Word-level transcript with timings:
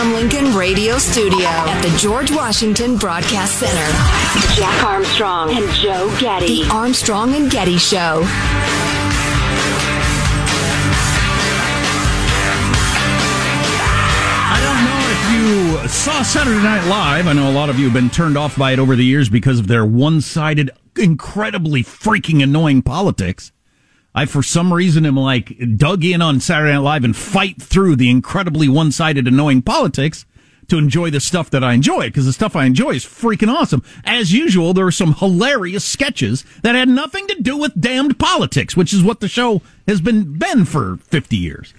the 0.00 0.06
Abraham 0.06 0.12
Lincoln 0.14 0.56
Radio 0.56 0.98
Studio 0.98 1.46
at 1.46 1.82
the 1.82 1.96
George 1.98 2.30
Washington 2.30 2.96
Broadcast 2.96 3.58
Center, 3.58 4.54
Jack 4.54 4.82
Armstrong 4.84 5.50
and 5.50 5.70
Joe 5.74 6.14
Getty. 6.18 6.64
The 6.64 6.70
Armstrong 6.70 7.34
and 7.34 7.50
Getty 7.50 7.76
Show. 7.76 8.22
I 14.46 14.58
don't 14.62 14.84
know 14.84 15.00
if 15.10 15.82
you 15.82 15.88
saw 15.88 16.22
Saturday 16.22 16.62
Night 16.62 16.86
Live. 16.88 17.26
I 17.26 17.32
know 17.34 17.50
a 17.50 17.52
lot 17.52 17.68
of 17.68 17.78
you 17.78 17.84
have 17.86 17.94
been 17.94 18.10
turned 18.10 18.38
off 18.38 18.56
by 18.56 18.72
it 18.72 18.78
over 18.78 18.96
the 18.96 19.04
years 19.04 19.28
because 19.28 19.58
of 19.58 19.66
their 19.66 19.84
one 19.84 20.20
sided, 20.20 20.70
incredibly 20.96 21.82
freaking 21.82 22.42
annoying 22.42 22.82
politics. 22.82 23.52
I, 24.20 24.26
for 24.26 24.42
some 24.42 24.70
reason, 24.70 25.06
am 25.06 25.16
like 25.16 25.56
dug 25.78 26.04
in 26.04 26.20
on 26.20 26.40
Saturday 26.40 26.74
Night 26.74 26.80
Live 26.80 27.04
and 27.04 27.16
fight 27.16 27.60
through 27.60 27.96
the 27.96 28.10
incredibly 28.10 28.68
one 28.68 28.92
sided, 28.92 29.26
annoying 29.26 29.62
politics 29.62 30.26
to 30.68 30.76
enjoy 30.76 31.08
the 31.08 31.20
stuff 31.20 31.48
that 31.48 31.64
I 31.64 31.72
enjoy 31.72 32.08
because 32.08 32.26
the 32.26 32.34
stuff 32.34 32.54
I 32.54 32.66
enjoy 32.66 32.90
is 32.90 33.04
freaking 33.06 33.50
awesome. 33.50 33.82
As 34.04 34.30
usual, 34.30 34.74
there 34.74 34.86
are 34.86 34.92
some 34.92 35.14
hilarious 35.14 35.86
sketches 35.86 36.44
that 36.62 36.74
had 36.74 36.90
nothing 36.90 37.28
to 37.28 37.40
do 37.40 37.56
with 37.56 37.80
damned 37.80 38.18
politics, 38.18 38.76
which 38.76 38.92
is 38.92 39.02
what 39.02 39.20
the 39.20 39.28
show 39.28 39.62
has 39.88 40.02
been 40.02 40.38
been 40.38 40.66
for 40.66 40.98
50 40.98 41.38
years. 41.38 41.72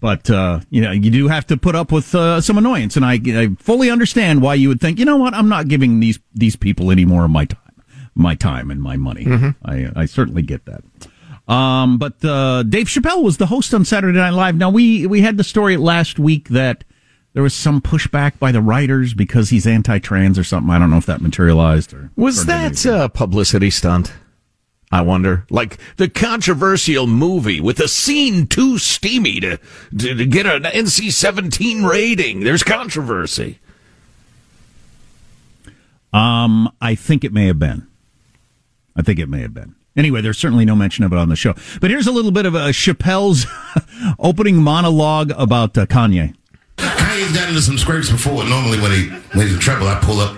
But 0.00 0.30
uh, 0.30 0.60
you 0.70 0.80
know, 0.80 0.92
you 0.92 1.10
do 1.10 1.26
have 1.26 1.48
to 1.48 1.56
put 1.56 1.74
up 1.74 1.90
with 1.90 2.14
uh, 2.14 2.40
some 2.40 2.56
annoyance, 2.56 2.94
and 2.94 3.04
I, 3.04 3.18
I 3.26 3.48
fully 3.58 3.90
understand 3.90 4.42
why 4.42 4.54
you 4.54 4.68
would 4.68 4.80
think, 4.80 5.00
you 5.00 5.04
know 5.04 5.16
what, 5.16 5.34
I'm 5.34 5.48
not 5.48 5.66
giving 5.66 5.98
these 5.98 6.20
these 6.32 6.54
people 6.54 6.92
any 6.92 7.04
more 7.04 7.24
of 7.24 7.32
my 7.32 7.46
time, 7.46 7.67
my 8.18 8.34
time 8.34 8.70
and 8.70 8.82
my 8.82 8.96
money. 8.96 9.26
I 9.64 9.90
I 9.94 10.06
certainly 10.06 10.42
get 10.42 10.64
that. 10.66 10.82
Um, 11.52 11.96
but 11.96 12.22
uh, 12.24 12.62
Dave 12.62 12.88
Chappelle 12.88 13.22
was 13.22 13.38
the 13.38 13.46
host 13.46 13.72
on 13.72 13.84
Saturday 13.84 14.18
Night 14.18 14.30
Live. 14.34 14.56
Now 14.56 14.70
we 14.70 15.06
we 15.06 15.22
had 15.22 15.36
the 15.38 15.44
story 15.44 15.76
last 15.76 16.18
week 16.18 16.50
that 16.50 16.84
there 17.32 17.42
was 17.42 17.54
some 17.54 17.80
pushback 17.80 18.38
by 18.38 18.52
the 18.52 18.60
writers 18.60 19.14
because 19.14 19.50
he's 19.50 19.66
anti-trans 19.66 20.38
or 20.38 20.44
something. 20.44 20.70
I 20.70 20.78
don't 20.78 20.90
know 20.90 20.96
if 20.96 21.06
that 21.06 21.20
materialized 21.20 21.94
or 21.94 22.10
Was 22.16 22.46
that 22.46 22.84
a 22.84 23.08
publicity 23.08 23.70
stunt? 23.70 24.12
I 24.90 25.02
wonder. 25.02 25.46
Like 25.50 25.78
the 25.96 26.08
controversial 26.08 27.06
movie 27.06 27.60
with 27.60 27.78
a 27.80 27.88
scene 27.88 28.46
too 28.46 28.78
steamy 28.78 29.40
to, 29.40 29.58
to, 29.98 30.14
to 30.14 30.26
get 30.26 30.46
an 30.46 30.62
NC 30.62 31.12
17 31.12 31.84
rating. 31.84 32.40
There's 32.40 32.62
controversy. 32.62 33.58
Um, 36.12 36.72
I 36.80 36.94
think 36.94 37.22
it 37.22 37.32
may 37.32 37.46
have 37.46 37.58
been. 37.58 37.86
I 38.98 39.02
think 39.02 39.20
it 39.20 39.28
may 39.28 39.40
have 39.40 39.54
been. 39.54 39.76
Anyway, 39.96 40.20
there's 40.20 40.38
certainly 40.38 40.64
no 40.64 40.74
mention 40.76 41.04
of 41.04 41.12
it 41.12 41.18
on 41.18 41.28
the 41.28 41.36
show. 41.36 41.54
But 41.80 41.90
here's 41.90 42.06
a 42.06 42.12
little 42.12 42.32
bit 42.32 42.46
of 42.46 42.54
a 42.54 42.72
Chappelle's 42.72 43.46
opening 44.18 44.56
monologue 44.56 45.32
about 45.36 45.78
uh, 45.78 45.86
Kanye. 45.86 46.34
Kanye's 46.76 47.48
into 47.48 47.62
some 47.62 47.78
scrapes 47.78 48.10
before. 48.10 48.44
Normally, 48.44 48.80
when 48.80 48.90
he 48.90 49.08
when 49.36 49.46
he's 49.46 49.54
in 49.54 49.60
trouble, 49.60 49.88
I 49.88 49.98
pull 50.00 50.20
up. 50.20 50.36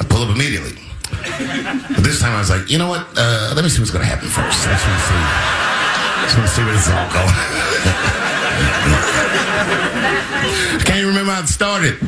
I 0.00 0.04
pull 0.04 0.22
up 0.22 0.34
immediately. 0.34 0.72
But 1.10 2.02
this 2.04 2.20
time, 2.20 2.34
I 2.34 2.38
was 2.38 2.50
like, 2.50 2.70
you 2.70 2.78
know 2.78 2.88
what? 2.88 3.06
Uh, 3.16 3.52
let 3.54 3.62
me 3.64 3.68
see 3.68 3.80
what's 3.80 3.90
going 3.90 4.04
to 4.04 4.08
happen 4.08 4.28
first. 4.28 4.66
Let's 4.66 4.82
see. 4.82 4.90
Just 6.22 6.38
want 6.38 6.48
to 6.48 6.54
see 6.54 6.62
where 6.62 6.72
this 6.72 6.86
is 6.86 6.92
all 6.92 7.12
going. 7.12 7.26
I 10.78 10.82
can't 10.84 11.06
remember 11.06 11.32
how 11.32 11.42
it 11.42 11.48
started. 11.48 11.98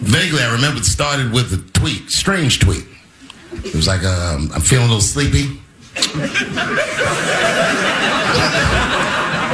Vaguely, 0.00 0.42
I 0.42 0.52
remember 0.52 0.80
it 0.80 0.84
started 0.84 1.32
with 1.32 1.52
a 1.52 1.58
tweet, 1.78 2.10
strange 2.10 2.60
tweet. 2.60 2.84
It 3.52 3.74
was 3.74 3.86
like, 3.86 4.02
um, 4.04 4.50
I'm 4.54 4.60
feeling 4.60 4.86
a 4.86 4.88
little 4.88 5.00
sleepy. 5.00 5.60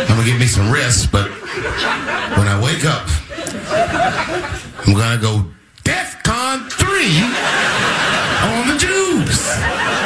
I'm 0.01 0.07
gonna 0.07 0.25
give 0.25 0.39
me 0.39 0.47
some 0.47 0.71
rest, 0.73 1.11
but 1.11 1.29
when 1.31 2.47
I 2.47 2.61
wake 2.63 2.85
up, 2.85 3.09
I'm 4.87 4.95
gonna 4.95 5.21
go 5.21 5.45
DEFCON 5.85 6.71
3 6.71 7.23
on 8.49 8.69
the 8.69 8.79
Jews. 8.79 9.98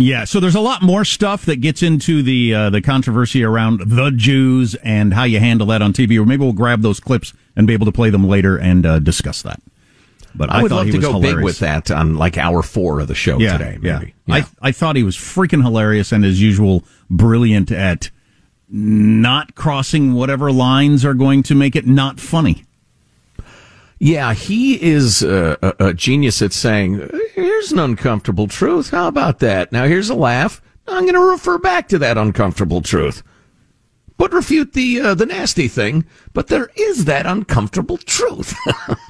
Yeah. 0.00 0.24
So 0.24 0.40
there's 0.40 0.54
a 0.54 0.60
lot 0.60 0.82
more 0.82 1.04
stuff 1.04 1.46
that 1.46 1.56
gets 1.56 1.82
into 1.82 2.22
the 2.22 2.54
uh, 2.54 2.70
the 2.70 2.80
controversy 2.80 3.44
around 3.44 3.80
the 3.80 4.10
Jews 4.10 4.74
and 4.76 5.12
how 5.14 5.24
you 5.24 5.38
handle 5.40 5.66
that 5.68 5.82
on 5.82 5.92
TV. 5.92 6.20
Or 6.20 6.26
maybe 6.26 6.42
we'll 6.42 6.52
grab 6.52 6.82
those 6.82 7.00
clips 7.00 7.32
and 7.56 7.66
be 7.66 7.72
able 7.72 7.86
to 7.86 7.92
play 7.92 8.10
them 8.10 8.26
later 8.26 8.56
and 8.56 8.86
uh, 8.86 8.98
discuss 8.98 9.42
that. 9.42 9.60
But 10.34 10.50
I, 10.50 10.58
I, 10.58 10.62
would 10.62 10.68
thought 10.70 10.76
love 10.76 10.86
he 10.86 10.92
to 10.92 10.98
was 10.98 11.06
go 11.06 11.12
hilarious. 11.14 11.36
big 11.36 11.44
with 11.44 11.58
that 11.60 11.90
on 11.90 12.16
like 12.16 12.38
hour 12.38 12.62
four 12.62 13.00
of 13.00 13.08
the 13.08 13.14
show 13.14 13.38
yeah, 13.38 13.58
today. 13.58 13.78
yeah. 13.82 13.98
Maybe. 13.98 14.14
I 14.28 14.44
I 14.60 14.72
thought 14.72 14.96
he 14.96 15.02
was 15.02 15.16
freaking 15.16 15.62
hilarious 15.62 16.12
and 16.12 16.24
as 16.24 16.40
usual 16.40 16.84
brilliant 17.08 17.70
at 17.70 18.10
not 18.68 19.54
crossing 19.56 20.14
whatever 20.14 20.52
lines 20.52 21.04
are 21.04 21.14
going 21.14 21.42
to 21.44 21.54
make 21.54 21.74
it 21.74 21.86
not 21.86 22.20
funny. 22.20 22.64
Yeah, 24.02 24.32
he 24.32 24.82
is 24.82 25.22
a, 25.22 25.58
a, 25.60 25.88
a 25.88 25.94
genius 25.94 26.40
at 26.40 26.54
saying, 26.54 27.06
here's 27.34 27.70
an 27.70 27.78
uncomfortable 27.78 28.48
truth. 28.48 28.90
How 28.90 29.08
about 29.08 29.40
that? 29.40 29.72
Now 29.72 29.84
here's 29.84 30.08
a 30.08 30.14
laugh. 30.14 30.62
I'm 30.88 31.02
going 31.02 31.14
to 31.14 31.20
refer 31.20 31.58
back 31.58 31.86
to 31.88 31.98
that 31.98 32.16
uncomfortable 32.16 32.80
truth. 32.80 33.22
But 34.16 34.32
refute 34.32 34.72
the 34.72 35.00
uh, 35.00 35.14
the 35.14 35.26
nasty 35.26 35.68
thing. 35.68 36.04
But 36.32 36.48
there 36.48 36.70
is 36.76 37.04
that 37.06 37.26
uncomfortable 37.26 37.98
truth. 37.98 38.54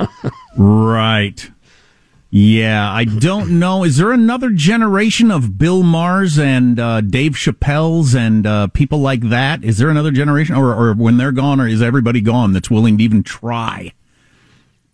right. 0.57 1.51
Yeah, 2.31 2.93
I 2.93 3.05
don't 3.05 3.59
know. 3.59 3.83
Is 3.83 3.97
there 3.97 4.13
another 4.13 4.51
generation 4.51 5.33
of 5.33 5.59
Bill 5.59 5.83
Maher's 5.83 6.39
and 6.39 6.79
uh, 6.79 7.01
Dave 7.01 7.33
Chappelle's 7.33 8.15
and 8.15 8.47
uh, 8.47 8.69
people 8.69 9.01
like 9.01 9.23
that? 9.31 9.65
Is 9.65 9.79
there 9.79 9.91
another 9.91 10.13
generation, 10.13 10.55
or, 10.55 10.73
or 10.73 10.95
when 10.95 11.17
they're 11.17 11.33
gone, 11.33 11.61
or 11.61 11.67
is 11.67 11.83
everybody 11.83 12.21
gone 12.21 12.53
that's 12.53 12.71
willing 12.71 12.99
to 12.99 13.05
even 13.05 13.25
try 13.25 13.93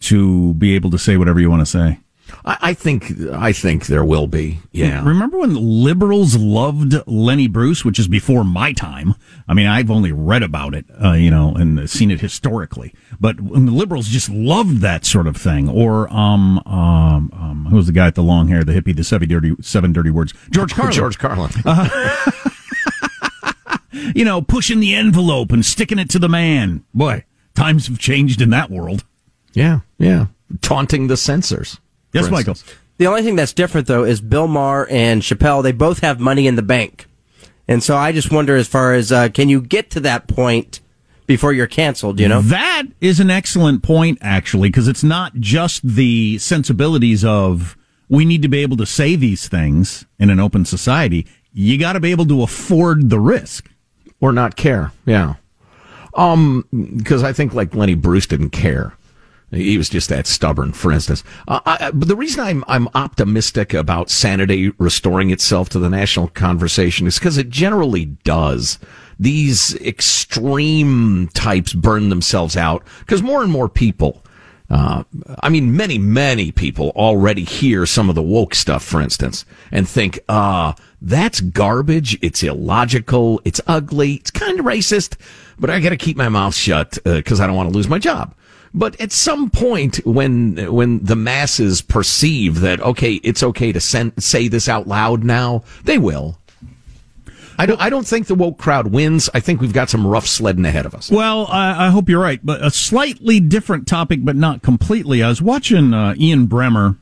to 0.01 0.55
be 0.55 0.75
able 0.75 0.91
to 0.91 0.99
say 0.99 1.17
whatever 1.17 1.41
you 1.41 1.51
want 1.51 1.61
to 1.63 1.67
say? 1.67 2.01
I, 2.45 2.59
I 2.61 2.75
think 2.75 3.13
I 3.33 3.53
think 3.53 3.87
there 3.87 4.05
will 4.05 4.27
be. 4.27 4.61
Yeah. 4.73 5.05
Remember 5.05 5.39
when 5.39 5.55
liberals 5.55 6.37
loved 6.37 6.95
Lenny 7.07 7.49
Bruce, 7.49 7.85
which 7.85 7.99
is 7.99 8.09
before 8.09 8.45
my 8.45 8.73
time? 8.73 9.15
I 9.49 9.55
mean, 9.55 9.67
I've 9.67 9.91
only 9.91 10.13
read 10.13 10.43
about 10.43 10.75
it, 10.75 10.87
uh, 11.03 11.13
you 11.13 11.31
know, 11.31 11.55
and 11.55 11.89
seen 11.89 12.11
it 12.11 12.21
historically. 12.21 12.95
But 13.21 13.41
when 13.41 13.67
the 13.67 13.73
liberals 13.73 14.09
just 14.09 14.29
loved 14.29 14.81
that 14.81 15.05
sort 15.05 15.27
of 15.27 15.37
thing, 15.37 15.69
or 15.69 16.13
um 16.13 16.59
um, 16.67 17.31
um 17.33 17.67
who 17.71 17.77
was 17.77 17.87
the 17.87 17.93
guy 17.93 18.07
with 18.07 18.15
the 18.17 18.23
long 18.23 18.49
hair, 18.49 18.65
the 18.65 18.73
hippie, 18.73 18.97
the 18.97 19.05
seven 19.05 19.29
dirty 19.29 19.55
seven 19.61 19.93
dirty 19.93 20.11
words, 20.11 20.35
George 20.51 20.75
Carlin. 20.75 20.93
George 20.97 21.19
Carlin. 21.19 21.51
Uh, 21.65 22.31
you 24.15 24.25
know, 24.25 24.43
pushing 24.43 24.81
the 24.81 24.95
envelope 24.95 25.53
and 25.53 25.65
sticking 25.65 25.99
it 25.99 26.11
to 26.11 26.19
the 26.19 26.29
man. 26.29 26.85
Boy, 26.93 27.25
times 27.55 27.87
have 27.87 27.99
changed 27.99 28.41
in 28.41 28.51
that 28.51 28.71
world. 28.71 29.05
Yeah, 29.57 29.81
yeah. 29.99 30.27
Taunting 30.61 31.09
the 31.09 31.17
censors. 31.17 31.81
Yes, 32.13 32.31
Michael. 32.31 32.57
The 32.99 33.07
only 33.07 33.23
thing 33.23 33.37
that's 33.37 33.53
different 33.53 33.87
though 33.87 34.05
is 34.05 34.21
Bill 34.21 34.47
Maher 34.47 34.87
and 34.89 35.23
Chappelle. 35.23 35.63
They 35.63 35.73
both 35.73 36.01
have 36.01 36.21
money 36.21 36.47
in 36.47 36.55
the 36.57 36.63
bank, 36.63 37.07
and 37.67 37.83
so 37.83 37.97
I 37.97 38.13
just 38.13 38.31
wonder, 38.31 38.55
as 38.55 38.69
far 38.69 38.93
as 38.95 39.11
uh, 39.11 39.29
can 39.31 39.49
you 39.49 39.61
get 39.61 39.91
to 39.91 40.01
that 40.01 40.29
point 40.29 40.81
before 41.27 41.53
you're 41.53 41.67
canceled? 41.67 42.21
You 42.21 42.29
know, 42.29 42.43
that 42.43 42.85
is 43.01 43.19
an 43.19 43.31
excellent 43.31 43.83
point 43.83 44.19
actually, 44.21 44.69
because 44.69 44.89
it's 44.89 45.05
not 45.05 45.35
just 45.35 45.87
the 45.87 46.39
sensibilities 46.39 47.25
of 47.25 47.77
we 48.09 48.25
need 48.25 48.43
to 48.43 48.49
be 48.49 48.59
able 48.59 48.77
to 48.77 48.87
say 48.87 49.17
these 49.17 49.49
things 49.49 50.07
in 50.19 50.31
an 50.31 50.39
open 50.39 50.65
society. 50.65 51.27
You 51.53 51.79
got 51.79 51.95
to 51.95 52.01
be 52.01 52.11
able 52.11 52.27
to 52.27 52.43
afford 52.43 53.11
the 53.11 53.19
risk 53.19 53.71
or 54.21 54.33
not 54.33 54.57
care. 54.57 54.93
Yeah. 55.07 55.35
Um, 56.15 56.67
because 56.97 57.23
I 57.23 57.33
think 57.33 57.53
like 57.53 57.75
Lenny 57.75 57.95
Bruce 57.95 58.27
didn't 58.27 58.51
care. 58.51 58.96
He 59.57 59.79
was 59.79 59.89
just 59.89 60.09
that 60.09 60.27
stubborn, 60.27 60.73
for 60.73 60.93
instance. 60.93 61.25
Uh, 61.49 61.61
I, 61.65 61.91
but 61.93 62.09
the 62.09 62.17
reason 62.17 62.41
I'm 62.41 62.65
I'm 62.69 62.89
optimistic 62.95 63.75
about 63.75 64.11
sanity 64.11 64.71
restoring 64.79 65.31
itself 65.31 65.69
to 65.71 65.79
the 65.79 65.91
national 65.91 66.29
conversation 66.29 67.07
is 67.07 67.19
because 67.19 67.39
it 67.39 67.49
generally 67.49 68.05
does. 68.05 68.79
These 69.19 69.75
extreme 69.77 71.29
types 71.33 71.73
burn 71.73 72.11
themselves 72.11 72.57
out 72.57 72.87
because 73.01 73.23
more 73.23 73.43
and 73.43 73.51
more 73.51 73.69
people. 73.69 74.23
Uh, 74.69 75.05
I 75.41 75.49
mean, 75.49 75.77
many, 75.77 75.97
many 75.97 76.51
people 76.51 76.91
already 76.97 77.45
hear 77.45 77.87
some 77.87 78.09
of 78.09 78.17
the 78.17 78.23
woke 78.23 78.55
stuff, 78.55 78.83
for 78.85 79.01
instance, 79.01 79.45
and 79.71 79.89
think, 79.89 80.19
uh, 80.29 80.73
that's 81.01 81.41
garbage. 81.41 82.19
It's 82.21 82.43
illogical. 82.43 83.41
It's 83.45 83.61
ugly. 83.67 84.15
It's 84.15 84.31
kind 84.33 84.59
of 84.59 84.67
racist, 84.67 85.17
but 85.59 85.71
I 85.71 85.79
got 85.79 85.91
to 85.91 85.97
keep 85.97 86.17
my 86.17 86.29
mouth 86.29 86.55
shut 86.55 86.99
because 87.05 87.41
uh, 87.41 87.45
I 87.45 87.47
don't 87.47 87.57
want 87.57 87.71
to 87.71 87.75
lose 87.75 87.89
my 87.89 87.99
job. 87.99 88.35
But 88.77 89.01
at 89.01 89.11
some 89.11 89.49
point, 89.49 90.05
when 90.05 90.71
when 90.73 91.03
the 91.03 91.17
masses 91.17 91.81
perceive 91.81 92.61
that 92.61 92.79
okay, 92.81 93.15
it's 93.15 93.43
okay 93.43 93.73
to 93.73 93.81
send, 93.81 94.23
say 94.23 94.49
this 94.49 94.69
out 94.69 94.87
loud 94.87 95.25
now, 95.25 95.65
they 95.85 95.97
will. 95.97 96.39
I 97.59 97.65
don't. 97.65 97.81
I 97.81 97.89
don't 97.89 98.07
think 98.07 98.27
the 98.27 98.35
woke 98.35 98.59
crowd 98.59 98.89
wins. 98.89 99.31
I 99.33 99.41
think 99.41 99.63
we've 99.63 99.73
got 99.73 99.89
some 99.89 100.07
rough 100.07 100.27
sledding 100.27 100.67
ahead 100.67 100.85
of 100.85 100.95
us. 100.95 101.11
Well, 101.11 101.47
I, 101.47 101.87
I 101.87 101.89
hope 101.89 102.11
you're 102.11 102.21
right, 102.21 102.39
but 102.45 102.63
a 102.63 102.71
slightly 102.71 103.41
different 103.41 103.87
topic, 103.89 104.21
but 104.23 104.37
not 104.37 104.61
completely. 104.61 105.23
I 105.23 105.31
was 105.31 105.41
watching 105.41 105.95
uh, 105.95 106.15
Ian 106.19 106.47
Bremmer, 106.47 106.99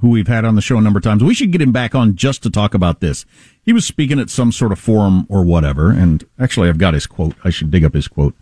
who 0.00 0.08
we've 0.08 0.28
had 0.28 0.46
on 0.46 0.54
the 0.54 0.62
show 0.62 0.78
a 0.78 0.80
number 0.80 0.96
of 0.96 1.04
times. 1.04 1.22
We 1.22 1.34
should 1.34 1.52
get 1.52 1.60
him 1.60 1.72
back 1.72 1.94
on 1.94 2.16
just 2.16 2.42
to 2.44 2.50
talk 2.50 2.72
about 2.72 3.00
this. 3.00 3.26
He 3.62 3.74
was 3.74 3.84
speaking 3.84 4.18
at 4.18 4.30
some 4.30 4.50
sort 4.50 4.72
of 4.72 4.78
forum 4.78 5.26
or 5.28 5.44
whatever, 5.44 5.90
and 5.90 6.24
actually, 6.38 6.70
I've 6.70 6.78
got 6.78 6.94
his 6.94 7.06
quote. 7.06 7.34
I 7.44 7.50
should 7.50 7.70
dig 7.70 7.84
up 7.84 7.92
his 7.92 8.08
quote. 8.08 8.34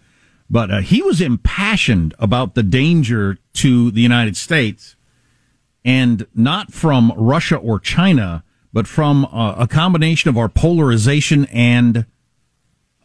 But 0.50 0.70
uh, 0.70 0.80
he 0.80 1.02
was 1.02 1.20
impassioned 1.20 2.14
about 2.18 2.54
the 2.54 2.62
danger 2.62 3.38
to 3.54 3.90
the 3.90 4.00
United 4.00 4.36
States, 4.36 4.96
and 5.84 6.26
not 6.34 6.72
from 6.72 7.12
Russia 7.16 7.56
or 7.56 7.78
China, 7.78 8.44
but 8.72 8.86
from 8.86 9.24
uh, 9.26 9.54
a 9.58 9.66
combination 9.66 10.28
of 10.28 10.36
our 10.36 10.48
polarization 10.48 11.46
and, 11.46 12.06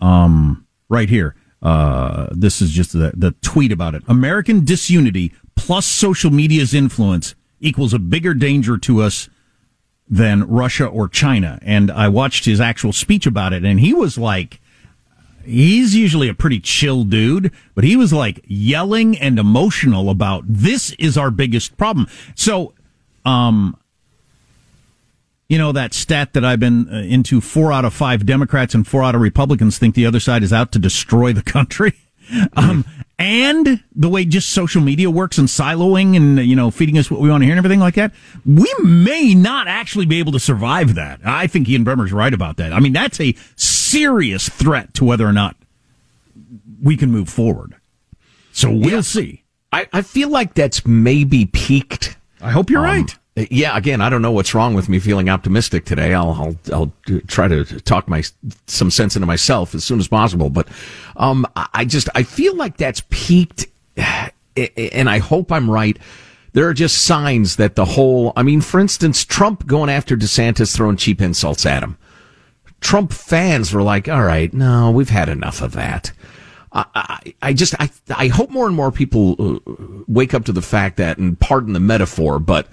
um, 0.02 0.66
right 0.90 1.10
here. 1.10 1.36
Uh, 1.62 2.28
this 2.32 2.62
is 2.62 2.72
just 2.72 2.94
the, 2.94 3.12
the 3.16 3.32
tweet 3.42 3.72
about 3.72 3.94
it. 3.94 4.04
American 4.08 4.64
disunity 4.64 5.34
plus 5.56 5.86
social 5.86 6.32
media's 6.32 6.74
influence 6.74 7.36
equals 7.60 7.94
a 7.94 8.00
bigger 8.00 8.34
danger 8.34 8.78
to 8.78 9.02
us 9.02 9.30
than 10.08 10.48
Russia 10.48 10.86
or 10.86 11.08
China. 11.08 11.60
And 11.62 11.92
I 11.92 12.08
watched 12.08 12.46
his 12.46 12.62
actual 12.62 12.94
speech 12.94 13.26
about 13.28 13.54
it, 13.54 13.64
and 13.64 13.80
he 13.80 13.94
was 13.94 14.18
like, 14.18 14.62
he's 15.50 15.96
usually 15.96 16.30
a 16.30 16.34
pretty 16.34 16.60
chill 16.60 17.04
dude, 17.04 17.52
but 17.76 17.84
he 17.84 17.96
was 17.96 18.14
like 18.14 18.44
yelling 18.46 19.18
and 19.18 19.40
emotional 19.40 20.10
about 20.10 20.44
this 20.48 20.92
is 21.00 21.18
our 21.18 21.32
biggest 21.32 21.78
problem. 21.78 22.08
So, 22.36 22.74
um, 23.26 23.78
you 25.48 25.58
know, 25.58 25.72
that 25.72 25.94
stat 25.94 26.34
that 26.34 26.46
I've 26.46 26.60
been 26.60 26.88
uh, 26.94 26.98
into 27.00 27.42
four 27.42 27.74
out 27.74 27.84
of 27.84 27.94
five 27.94 28.26
Democrats 28.26 28.76
and 28.76 28.88
four 28.88 29.04
out 29.04 29.16
of 29.16 29.22
Republicans 29.22 29.80
think 29.80 29.96
the 29.96 30.06
other 30.06 30.20
side 30.20 30.44
is 30.44 30.54
out 30.54 30.72
to 30.74 30.80
destroy 30.80 31.34
the 31.34 31.44
country. 31.44 31.94
Um, 32.56 32.86
and 33.18 33.84
the 33.96 34.08
way 34.08 34.24
just 34.24 34.52
social 34.52 34.82
media 34.82 35.10
works 35.10 35.40
and 35.40 35.48
siloing 35.48 36.16
and, 36.16 36.38
you 36.40 36.56
know, 36.56 36.70
feeding 36.70 36.98
us 36.98 37.10
what 37.10 37.20
we 37.20 37.30
want 37.30 37.42
to 37.42 37.46
hear 37.46 37.54
and 37.54 37.58
everything 37.58 37.80
like 37.80 37.96
that, 37.96 38.14
we 38.46 38.72
may 38.84 39.34
not 39.34 39.68
actually 39.68 40.06
be 40.06 40.20
able 40.20 40.32
to 40.34 40.40
survive 40.40 40.94
that. 40.96 41.20
I 41.26 41.48
think 41.48 41.68
Ian 41.68 41.84
Bremmer's 41.84 42.14
right 42.14 42.34
about 42.34 42.58
that. 42.58 42.72
I 42.72 42.80
mean, 42.80 42.94
that's 42.94 43.20
a 43.20 43.34
serious 43.90 44.50
threat 44.50 44.94
to 44.96 45.06
whether 45.06 45.26
or 45.26 45.34
not 45.34 45.56
we 46.82 46.98
can 46.98 47.12
move 47.12 47.30
forward. 47.30 47.76
So 48.52 48.70
we'll 48.70 48.90
yeah. 48.90 49.02
see. 49.02 49.44
I, 49.72 49.88
I 49.94 50.02
feel 50.02 50.30
like 50.30 50.54
that's 50.54 50.86
maybe 50.86 51.46
peaked. 51.46 52.18
I 52.42 52.52
hope 52.52 52.70
you're 52.70 52.80
um, 52.80 52.86
right. 52.86 53.16
Yeah, 53.50 53.78
again, 53.78 54.02
I 54.02 54.10
don't 54.10 54.22
know 54.22 54.32
what's 54.32 54.54
wrong 54.54 54.74
with 54.74 54.90
me 54.90 55.00
feeling 55.00 55.30
optimistic 55.30 55.86
today. 55.86 56.14
I'll 56.14 56.32
I'll, 56.32 56.58
I'll 56.74 56.92
try 57.28 57.48
to 57.48 57.64
talk 57.82 58.08
my 58.10 58.24
some 58.68 58.92
sense 58.92 59.16
into 59.16 59.26
myself 59.28 59.74
as 59.76 59.84
soon 59.84 60.00
as 60.00 60.08
possible. 60.08 60.50
But 60.50 60.68
um, 61.16 61.46
I 61.56 61.86
just 61.86 62.10
I 62.16 62.24
feel 62.24 62.56
like 62.56 62.76
that's 62.78 63.02
peaked, 63.10 63.68
and 63.96 65.10
I 65.10 65.20
hope 65.20 65.52
I'm 65.52 65.70
right. 65.70 65.98
There 66.52 66.68
are 66.68 66.74
just 66.74 67.06
signs 67.06 67.56
that 67.58 67.76
the 67.76 67.86
whole. 67.86 68.34
I 68.36 68.44
mean, 68.44 68.60
for 68.60 68.80
instance, 68.80 69.24
Trump 69.24 69.66
going 69.68 69.90
after 69.90 70.18
DeSantis, 70.18 70.76
throwing 70.76 70.98
cheap 70.98 71.22
insults 71.22 71.66
at 71.66 71.84
him. 71.84 71.98
Trump 72.82 73.12
fans 73.12 73.74
were 73.74 73.84
like, 73.84 74.08
"All 74.08 74.24
right, 74.24 74.54
no, 74.54 74.92
we've 74.92 75.10
had 75.10 75.30
enough 75.30 75.62
of 75.62 75.74
that." 75.74 76.12
I, 76.72 76.86
I, 76.94 77.34
I 77.42 77.54
just 77.54 77.76
I 77.80 77.90
I 78.16 78.28
hope 78.28 78.50
more 78.50 78.68
and 78.68 78.76
more 78.76 78.92
people 78.92 79.36
uh, 79.40 80.04
wake 80.08 80.34
up 80.34 80.46
to 80.46 80.52
the 80.52 80.62
fact 80.62 80.98
that, 80.98 81.18
and 81.18 81.40
pardon 81.40 81.74
the 81.74 81.80
metaphor, 81.80 82.40
but 82.40 82.68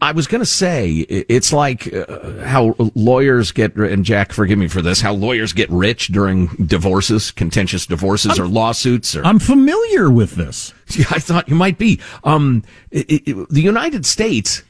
I 0.00 0.12
was 0.12 0.26
going 0.26 0.40
to 0.40 0.46
say 0.46 0.90
it's 0.94 1.52
like 1.52 1.92
uh, 1.92 2.44
how 2.44 2.74
lawyers 2.94 3.52
get 3.52 3.76
and 3.76 4.04
Jack, 4.04 4.32
forgive 4.32 4.58
me 4.58 4.68
for 4.68 4.80
this. 4.80 5.02
How 5.02 5.12
lawyers 5.12 5.52
get 5.52 5.70
rich 5.70 6.08
during 6.08 6.46
divorces, 6.66 7.30
contentious 7.30 7.86
divorces 7.86 8.38
I'm, 8.38 8.46
or 8.46 8.48
lawsuits. 8.48 9.14
Or, 9.14 9.24
I'm 9.24 9.38
familiar 9.38 10.10
with 10.10 10.32
this. 10.32 10.72
I 11.10 11.18
thought 11.18 11.48
you 11.48 11.54
might 11.54 11.76
be. 11.76 12.00
Um, 12.24 12.62
it, 12.90 13.28
it, 13.28 13.48
the 13.50 13.60
United 13.60 14.06
States 14.06 14.62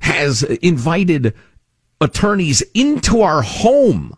has 0.00 0.42
invited 0.42 1.34
attorneys 2.02 2.62
into 2.74 3.22
our 3.22 3.42
home 3.42 4.16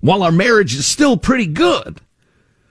while 0.00 0.22
our 0.22 0.32
marriage 0.32 0.74
is 0.74 0.86
still 0.86 1.16
pretty 1.16 1.46
good. 1.46 2.00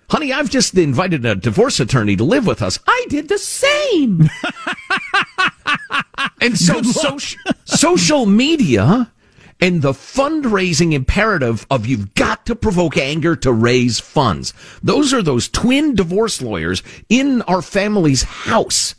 Honey, 0.09 0.31
I've 0.31 0.51
just 0.51 0.77
invited 0.77 1.25
a 1.25 1.35
divorce 1.35 1.79
attorney 1.79 2.15
to 2.15 2.23
live 2.23 2.45
with 2.45 2.61
us. 2.61 2.77
I 2.87 3.05
did 3.09 3.27
the 3.27 3.39
same. 3.39 4.29
and 6.41 6.57
so, 6.57 6.81
social, 6.83 7.39
social 7.65 8.25
media 8.27 9.11
and 9.59 9.81
the 9.81 9.93
fundraising 9.93 10.93
imperative 10.93 11.65
of 11.71 11.87
you've 11.87 12.13
got 12.13 12.45
to 12.45 12.55
provoke 12.55 12.97
anger 12.97 13.35
to 13.37 13.51
raise 13.51 13.99
funds. 13.99 14.53
Those 14.83 15.11
are 15.13 15.23
those 15.23 15.49
twin 15.49 15.95
divorce 15.95 16.41
lawyers 16.41 16.83
in 17.09 17.41
our 17.43 17.63
family's 17.63 18.23
house 18.23 18.93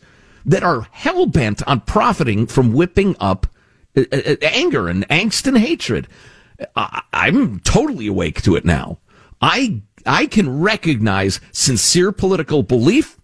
that 0.44 0.64
are 0.64 0.88
hell 0.90 1.26
bent 1.26 1.62
on 1.68 1.82
profiting 1.82 2.46
from 2.46 2.72
whipping 2.72 3.14
up 3.20 3.46
Uh, 3.96 4.04
uh, 4.12 4.16
uh, 4.32 4.36
anger 4.42 4.88
and 4.88 5.08
angst 5.08 5.46
and 5.46 5.58
hatred. 5.58 6.08
I, 6.76 7.02
I'm 7.12 7.60
totally 7.60 8.06
awake 8.06 8.42
to 8.42 8.56
it 8.56 8.64
now. 8.64 8.98
I 9.40 9.82
I 10.06 10.26
can 10.26 10.60
recognize 10.60 11.40
sincere 11.52 12.12
political 12.12 12.62
belief 12.62 13.16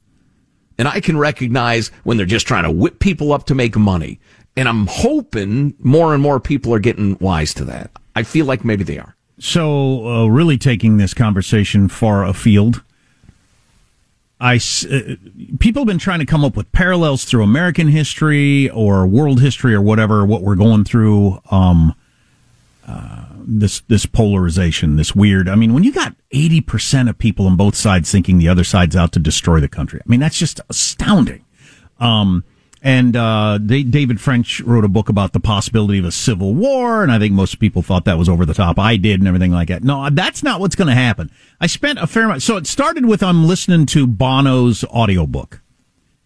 And 0.78 0.88
I 0.88 1.00
can 1.00 1.16
recognize 1.18 1.88
when 2.04 2.16
they're 2.16 2.26
just 2.26 2.46
trying 2.46 2.64
to 2.64 2.70
whip 2.70 2.98
people 2.98 3.32
up 3.32 3.44
to 3.46 3.54
make 3.54 3.76
money. 3.76 4.18
And 4.56 4.68
I'm 4.68 4.86
hoping 4.88 5.74
more 5.78 6.12
and 6.14 6.22
more 6.22 6.40
people 6.40 6.74
are 6.74 6.78
getting 6.80 7.16
wise 7.20 7.54
to 7.54 7.64
that. 7.66 7.90
I 8.16 8.22
feel 8.22 8.46
like 8.46 8.64
maybe 8.64 8.84
they 8.84 8.98
are. 8.98 9.16
So, 9.38 10.06
uh, 10.06 10.26
really 10.26 10.58
taking 10.58 10.96
this 10.98 11.14
conversation 11.14 11.88
far 11.88 12.24
afield, 12.24 12.82
I 14.42 14.56
uh, 14.56 15.14
people 15.60 15.82
have 15.82 15.86
been 15.86 15.98
trying 15.98 16.18
to 16.18 16.26
come 16.26 16.44
up 16.44 16.56
with 16.56 16.70
parallels 16.72 17.24
through 17.24 17.44
American 17.44 17.86
history 17.86 18.68
or 18.70 19.06
world 19.06 19.40
history 19.40 19.72
or 19.72 19.80
whatever 19.80 20.26
what 20.26 20.42
we're 20.42 20.56
going 20.56 20.82
through. 20.84 21.40
Um, 21.52 21.94
uh, 22.84 23.26
this 23.46 23.82
this 23.86 24.04
polarization, 24.04 24.96
this 24.96 25.14
weird. 25.14 25.48
I 25.48 25.54
mean, 25.54 25.72
when 25.72 25.84
you 25.84 25.92
got 25.92 26.16
eighty 26.32 26.60
percent 26.60 27.08
of 27.08 27.18
people 27.18 27.46
on 27.46 27.56
both 27.56 27.76
sides 27.76 28.10
thinking 28.10 28.38
the 28.38 28.48
other 28.48 28.64
side's 28.64 28.96
out 28.96 29.12
to 29.12 29.20
destroy 29.20 29.60
the 29.60 29.68
country, 29.68 30.00
I 30.04 30.08
mean 30.08 30.18
that's 30.18 30.38
just 30.38 30.60
astounding. 30.68 31.44
Um, 32.00 32.42
and 32.84 33.14
uh, 33.14 33.58
they, 33.62 33.84
David 33.84 34.20
French 34.20 34.60
wrote 34.60 34.84
a 34.84 34.88
book 34.88 35.08
about 35.08 35.32
the 35.32 35.40
possibility 35.40 36.00
of 36.00 36.04
a 36.04 36.10
civil 36.10 36.52
war, 36.52 37.04
and 37.04 37.12
I 37.12 37.18
think 37.20 37.32
most 37.32 37.60
people 37.60 37.80
thought 37.80 38.04
that 38.06 38.18
was 38.18 38.28
over 38.28 38.44
the 38.44 38.54
top. 38.54 38.78
I 38.78 38.96
did, 38.96 39.20
and 39.20 39.28
everything 39.28 39.52
like 39.52 39.68
that. 39.68 39.84
No, 39.84 40.10
that's 40.10 40.42
not 40.42 40.58
what's 40.58 40.74
going 40.74 40.88
to 40.88 40.94
happen. 40.94 41.30
I 41.60 41.68
spent 41.68 42.00
a 42.00 42.08
fair 42.08 42.24
amount. 42.24 42.42
So 42.42 42.56
it 42.56 42.66
started 42.66 43.06
with 43.06 43.22
I'm 43.22 43.46
listening 43.46 43.86
to 43.86 44.06
Bono's 44.08 44.82
audiobook. 44.84 45.60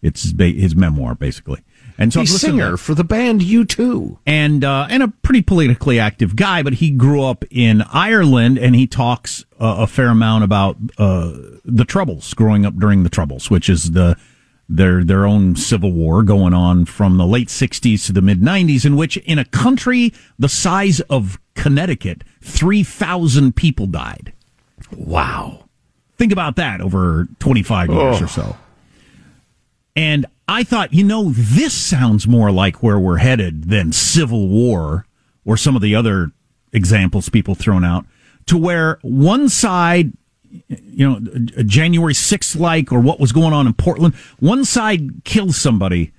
It's 0.00 0.32
his 0.38 0.74
memoir, 0.74 1.14
basically. 1.14 1.62
And 1.98 2.12
so 2.12 2.20
he's 2.20 2.34
a 2.34 2.38
singer 2.38 2.76
for 2.76 2.94
the 2.94 3.04
band 3.04 3.40
U2, 3.42 4.18
and 4.26 4.64
uh, 4.64 4.86
and 4.88 5.02
a 5.02 5.08
pretty 5.08 5.42
politically 5.42 5.98
active 5.98 6.36
guy. 6.36 6.62
But 6.62 6.74
he 6.74 6.90
grew 6.90 7.22
up 7.22 7.44
in 7.50 7.82
Ireland, 7.82 8.58
and 8.58 8.74
he 8.74 8.86
talks 8.86 9.44
uh, 9.60 9.76
a 9.80 9.86
fair 9.86 10.08
amount 10.08 10.44
about 10.44 10.76
uh, 10.98 11.32
the 11.64 11.84
Troubles, 11.86 12.32
growing 12.34 12.64
up 12.64 12.76
during 12.76 13.02
the 13.02 13.08
Troubles, 13.08 13.50
which 13.50 13.68
is 13.68 13.92
the 13.92 14.16
their 14.68 15.04
their 15.04 15.24
own 15.24 15.54
civil 15.54 15.92
war 15.92 16.22
going 16.22 16.52
on 16.52 16.84
from 16.84 17.16
the 17.16 17.26
late 17.26 17.48
60s 17.48 18.06
to 18.06 18.12
the 18.12 18.20
mid 18.20 18.40
90s 18.40 18.84
in 18.84 18.96
which 18.96 19.16
in 19.18 19.38
a 19.38 19.44
country 19.44 20.12
the 20.38 20.48
size 20.48 21.00
of 21.02 21.38
Connecticut 21.54 22.24
3000 22.42 23.54
people 23.54 23.86
died. 23.86 24.32
Wow. 24.92 25.64
Think 26.16 26.32
about 26.32 26.56
that 26.56 26.80
over 26.80 27.28
25 27.38 27.90
years 27.90 28.20
oh. 28.20 28.24
or 28.24 28.28
so. 28.28 28.56
And 29.94 30.26
i 30.48 30.62
thought 30.62 30.92
you 30.92 31.02
know 31.02 31.30
this 31.30 31.74
sounds 31.74 32.26
more 32.26 32.52
like 32.52 32.82
where 32.82 32.98
we're 32.98 33.16
headed 33.16 33.68
than 33.68 33.92
civil 33.92 34.48
war 34.48 35.06
or 35.44 35.56
some 35.56 35.74
of 35.74 35.82
the 35.82 35.94
other 35.94 36.30
examples 36.72 37.28
people 37.28 37.54
thrown 37.54 37.84
out 37.84 38.04
to 38.46 38.56
where 38.56 38.98
one 39.02 39.48
side 39.48 40.12
you 40.68 41.08
know, 41.08 41.20
January 41.64 42.14
6th 42.14 42.58
like 42.58 42.92
or 42.92 43.00
what 43.00 43.20
was 43.20 43.32
going 43.32 43.52
on 43.52 43.66
in 43.66 43.74
Portland. 43.74 44.14
One 44.38 44.64
side 44.64 45.24
kills 45.24 45.56
somebody, 45.56 46.12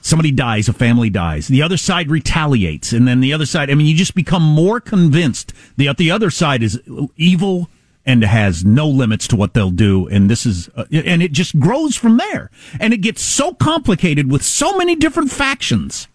somebody 0.00 0.30
dies, 0.30 0.68
a 0.68 0.72
family 0.72 1.10
dies. 1.10 1.48
The 1.48 1.62
other 1.62 1.76
side 1.76 2.10
retaliates. 2.10 2.92
And 2.92 3.06
then 3.06 3.20
the 3.20 3.32
other 3.32 3.46
side, 3.46 3.70
I 3.70 3.74
mean, 3.74 3.86
you 3.86 3.94
just 3.94 4.14
become 4.14 4.42
more 4.42 4.80
convinced 4.80 5.52
that 5.76 5.96
the 5.96 6.10
other 6.10 6.30
side 6.30 6.62
is 6.62 6.80
evil 7.16 7.68
and 8.04 8.24
has 8.24 8.64
no 8.64 8.88
limits 8.88 9.28
to 9.28 9.36
what 9.36 9.54
they'll 9.54 9.70
do. 9.70 10.08
And 10.08 10.28
this 10.28 10.44
is, 10.44 10.68
uh, 10.74 10.84
and 10.92 11.22
it 11.22 11.32
just 11.32 11.58
grows 11.60 11.96
from 11.96 12.16
there. 12.16 12.50
And 12.80 12.92
it 12.92 12.98
gets 12.98 13.22
so 13.22 13.54
complicated 13.54 14.30
with 14.30 14.42
so 14.42 14.76
many 14.76 14.96
different 14.96 15.30
factions 15.30 16.08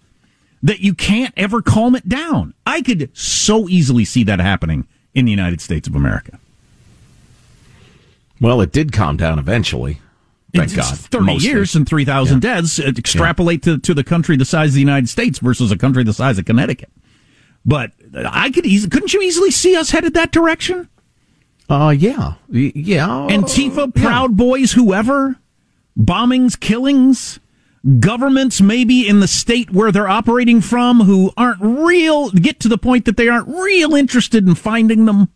that 0.62 0.80
you 0.82 0.94
can't 0.94 1.34
ever 1.38 1.62
calm 1.62 1.96
it 1.96 2.10
down. 2.10 2.54
I 2.66 2.82
could 2.82 3.10
so 3.18 3.70
easily 3.70 4.06
see 4.06 4.24
that 4.26 4.40
happening 4.40 4.88
in 5.14 5.26
the 5.26 5.32
United 5.32 5.62
States 5.62 5.88
of 5.88 5.96
America. 5.96 6.40
Well, 8.40 8.62
it 8.62 8.72
did 8.72 8.92
calm 8.92 9.18
down 9.18 9.40
eventually. 9.40 10.00
Thank 10.54 10.74
it's 10.74 10.76
God. 10.76 10.98
30 10.98 11.26
Mostly. 11.26 11.50
years 11.50 11.76
and 11.76 11.88
3,000 11.88 12.44
yeah. 12.44 12.56
deaths. 12.56 12.80
Extrapolate 12.80 13.66
yeah. 13.66 13.74
to, 13.74 13.80
to 13.80 13.94
the 13.94 14.04
country 14.04 14.38
the 14.38 14.46
size 14.46 14.70
of 14.70 14.74
the 14.76 14.80
United 14.80 15.10
States 15.10 15.40
versus 15.40 15.72
a 15.72 15.78
country 15.78 16.04
the 16.04 16.14
size 16.14 16.40
of 16.40 16.46
Connecticut. 16.46 16.90
But 17.66 17.92
I 18.16 18.50
could 18.50 18.66
easily, 18.66 18.90
couldn't 18.90 19.14
you 19.14 19.22
easily 19.22 19.52
see 19.52 19.76
us 19.76 19.92
headed 19.92 20.14
that 20.14 20.32
direction? 20.32 20.90
Uh, 21.70 21.94
yeah. 21.98 22.36
Yeah. 22.50 23.28
Antifa, 23.30 23.94
Proud 23.94 24.32
yeah. 24.32 24.36
Boys, 24.36 24.72
whoever, 24.72 25.36
bombings, 26.00 26.58
killings, 26.58 27.42
governments 28.00 28.62
maybe 28.62 29.08
in 29.08 29.20
the 29.20 29.28
state 29.28 29.72
where 29.72 29.92
they're 29.92 30.08
operating 30.08 30.62
from 30.62 31.02
who 31.02 31.32
aren't 31.36 31.62
real, 31.62 32.30
get 32.32 32.62
to 32.62 32.70
the 32.70 32.78
point 32.78 33.04
that 33.04 33.18
they 33.18 33.28
aren't 33.28 33.50
real 33.50 33.96
interested 33.96 34.48
in 34.48 34.56
finding 34.56 35.06
them 35.06 35.30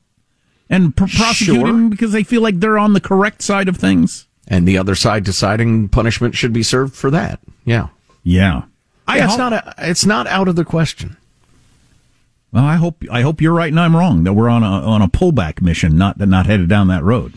and 0.71 0.95
pr- 0.95 1.05
prosecute 1.05 1.57
sure. 1.57 1.67
them 1.67 1.89
because 1.89 2.13
they 2.13 2.23
feel 2.23 2.41
like 2.41 2.59
they're 2.59 2.79
on 2.79 2.93
the 2.93 3.01
correct 3.01 3.43
side 3.43 3.67
of 3.67 3.77
things. 3.77 4.27
And 4.47 4.67
the 4.67 4.77
other 4.77 4.95
side 4.95 5.23
deciding 5.23 5.89
punishment 5.89 6.35
should 6.35 6.53
be 6.53 6.63
served 6.63 6.95
for 6.95 7.11
that. 7.11 7.39
Yeah. 7.63 7.89
Yeah. 8.23 8.63
I, 9.07 9.17
yeah, 9.17 9.25
it's 9.25 9.37
not 9.37 9.53
a, 9.53 9.75
it's 9.77 10.05
not 10.05 10.27
out 10.27 10.47
of 10.47 10.55
the 10.55 10.65
question. 10.65 11.17
Well, 12.51 12.63
I 12.63 12.75
hope 12.75 13.03
I 13.11 13.21
hope 13.21 13.41
you're 13.41 13.53
right 13.53 13.71
and 13.71 13.79
I'm 13.79 13.95
wrong 13.95 14.23
that 14.23 14.33
we're 14.33 14.49
on 14.49 14.63
a 14.63 14.67
on 14.67 15.01
a 15.01 15.07
pullback 15.07 15.61
mission, 15.61 15.97
not 15.97 16.19
not 16.19 16.45
headed 16.47 16.69
down 16.69 16.87
that 16.87 17.03
road. 17.03 17.33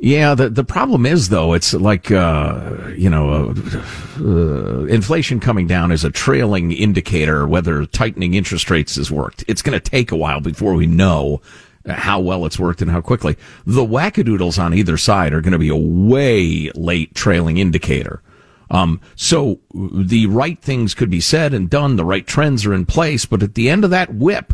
Yeah, 0.00 0.34
the 0.34 0.48
the 0.48 0.64
problem 0.64 1.06
is 1.06 1.30
though, 1.30 1.54
it's 1.54 1.74
like 1.74 2.10
uh, 2.10 2.88
you 2.96 3.10
know, 3.10 3.30
uh, 3.30 3.82
uh, 4.20 4.84
inflation 4.84 5.40
coming 5.40 5.66
down 5.66 5.90
is 5.92 6.04
a 6.04 6.10
trailing 6.10 6.72
indicator 6.72 7.48
whether 7.48 7.84
tightening 7.86 8.34
interest 8.34 8.70
rates 8.70 8.96
has 8.96 9.10
worked. 9.10 9.44
It's 9.48 9.62
going 9.62 9.78
to 9.78 9.90
take 9.90 10.12
a 10.12 10.16
while 10.16 10.40
before 10.40 10.74
we 10.74 10.86
know 10.86 11.40
how 11.88 12.20
well 12.20 12.44
it's 12.44 12.58
worked 12.58 12.82
and 12.82 12.90
how 12.90 13.00
quickly. 13.00 13.36
The 13.66 13.84
wackadoodles 13.84 14.58
on 14.58 14.74
either 14.74 14.96
side 14.96 15.32
are 15.32 15.40
going 15.40 15.52
to 15.52 15.58
be 15.58 15.68
a 15.68 15.76
way 15.76 16.70
late 16.74 17.14
trailing 17.14 17.58
indicator. 17.58 18.22
Um, 18.70 19.00
so 19.16 19.60
the 19.72 20.26
right 20.26 20.60
things 20.60 20.94
could 20.94 21.10
be 21.10 21.20
said 21.20 21.54
and 21.54 21.70
done. 21.70 21.96
The 21.96 22.04
right 22.04 22.26
trends 22.26 22.66
are 22.66 22.74
in 22.74 22.86
place, 22.86 23.24
but 23.24 23.42
at 23.42 23.54
the 23.54 23.70
end 23.70 23.84
of 23.84 23.90
that 23.90 24.14
whip, 24.14 24.52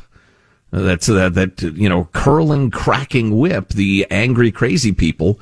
that's 0.70 1.08
uh, 1.08 1.28
that 1.30 1.62
you 1.62 1.88
know 1.88 2.08
curling, 2.12 2.70
cracking 2.70 3.38
whip, 3.38 3.70
the 3.70 4.06
angry, 4.10 4.50
crazy 4.50 4.92
people 4.92 5.38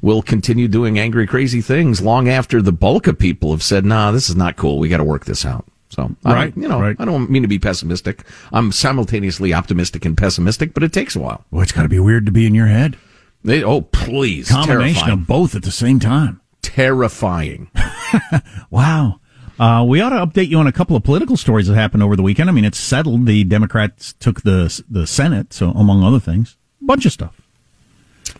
will 0.00 0.22
continue 0.22 0.68
doing 0.68 0.98
angry, 0.98 1.26
crazy 1.26 1.60
things 1.60 2.00
long 2.00 2.28
after 2.28 2.62
the 2.62 2.72
bulk 2.72 3.06
of 3.06 3.18
people 3.18 3.50
have 3.50 3.62
said, 3.62 3.84
"Nah, 3.84 4.12
this 4.12 4.28
is 4.28 4.36
not 4.36 4.56
cool. 4.56 4.78
We 4.78 4.88
got 4.88 4.98
to 4.98 5.04
work 5.04 5.24
this 5.24 5.44
out." 5.44 5.66
So, 5.88 6.14
right, 6.24 6.52
you 6.56 6.68
know, 6.68 6.80
right. 6.80 6.96
I 6.98 7.04
don't 7.04 7.30
mean 7.30 7.42
to 7.42 7.48
be 7.48 7.58
pessimistic. 7.58 8.24
I'm 8.52 8.72
simultaneously 8.72 9.54
optimistic 9.54 10.04
and 10.04 10.16
pessimistic, 10.16 10.74
but 10.74 10.82
it 10.82 10.92
takes 10.92 11.14
a 11.14 11.20
while. 11.20 11.44
Well, 11.50 11.62
it's 11.62 11.72
got 11.72 11.84
to 11.84 11.88
be 11.88 12.00
weird 12.00 12.26
to 12.26 12.32
be 12.32 12.46
in 12.46 12.54
your 12.54 12.66
head. 12.66 12.96
They, 13.44 13.62
oh, 13.62 13.82
please, 13.82 14.50
combination 14.50 14.94
terrifying. 14.94 15.12
of 15.12 15.26
both 15.26 15.54
at 15.54 15.62
the 15.62 15.70
same 15.70 16.00
time. 16.00 16.40
Terrifying. 16.62 17.70
wow. 18.70 19.20
Uh, 19.58 19.84
we 19.88 20.00
ought 20.00 20.10
to 20.10 20.16
update 20.16 20.48
you 20.48 20.58
on 20.58 20.66
a 20.66 20.72
couple 20.72 20.96
of 20.96 21.04
political 21.04 21.36
stories 21.36 21.68
that 21.68 21.74
happened 21.74 22.02
over 22.02 22.16
the 22.16 22.22
weekend. 22.22 22.50
I 22.50 22.52
mean, 22.52 22.64
it's 22.64 22.78
settled. 22.78 23.26
The 23.26 23.44
Democrats 23.44 24.14
took 24.14 24.42
the 24.42 24.82
the 24.90 25.06
Senate, 25.06 25.52
so 25.52 25.70
among 25.70 26.02
other 26.02 26.20
things, 26.20 26.56
bunch 26.80 27.06
of 27.06 27.12
stuff. 27.12 27.40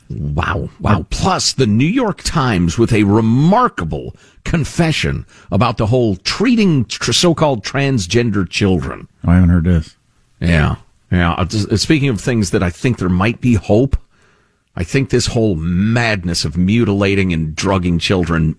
Wow. 0.08 0.68
Wow. 0.80 1.06
Plus, 1.10 1.52
the 1.52 1.66
New 1.66 1.86
York 1.86 2.22
Times 2.22 2.78
with 2.78 2.92
a 2.92 3.04
remarkable 3.04 4.14
confession 4.44 5.26
about 5.50 5.76
the 5.76 5.86
whole 5.86 6.16
treating 6.16 6.88
so 6.88 7.34
called 7.34 7.64
transgender 7.64 8.48
children. 8.48 9.08
I 9.24 9.34
haven't 9.34 9.50
heard 9.50 9.64
this. 9.64 9.96
Yeah. 10.40 10.76
Yeah. 11.10 11.32
Uh, 11.32 11.48
speaking 11.76 12.08
of 12.08 12.20
things 12.20 12.50
that 12.50 12.62
I 12.62 12.70
think 12.70 12.98
there 12.98 13.08
might 13.08 13.40
be 13.40 13.54
hope, 13.54 13.96
I 14.76 14.84
think 14.84 15.10
this 15.10 15.26
whole 15.26 15.56
madness 15.56 16.44
of 16.44 16.56
mutilating 16.56 17.32
and 17.32 17.56
drugging 17.56 17.98
children, 17.98 18.56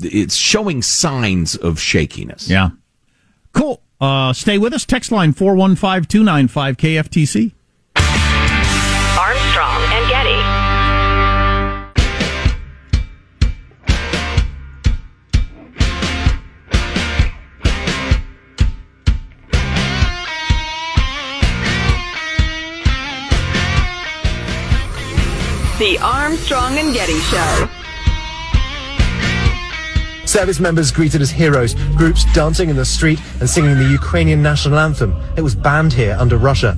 it's 0.00 0.36
showing 0.36 0.82
signs 0.82 1.56
of 1.56 1.80
shakiness. 1.80 2.48
Yeah. 2.48 2.70
Cool. 3.52 3.82
Uh, 4.00 4.32
stay 4.32 4.56
with 4.58 4.72
us. 4.72 4.84
Text 4.84 5.10
line 5.10 5.32
415 5.32 6.04
295 6.08 6.76
KFTC. 6.76 7.52
The 25.78 25.96
Armstrong 26.02 26.76
and 26.76 26.92
Getty 26.92 27.20
Show. 27.20 27.68
Service 30.26 30.58
members 30.58 30.90
greeted 30.90 31.22
as 31.22 31.30
heroes, 31.30 31.74
groups 31.96 32.24
dancing 32.34 32.68
in 32.68 32.74
the 32.74 32.84
street 32.84 33.20
and 33.38 33.48
singing 33.48 33.78
the 33.78 33.88
Ukrainian 33.88 34.42
national 34.42 34.76
anthem. 34.80 35.14
It 35.36 35.42
was 35.42 35.54
banned 35.54 35.92
here 35.92 36.16
under 36.18 36.36
Russia. 36.36 36.76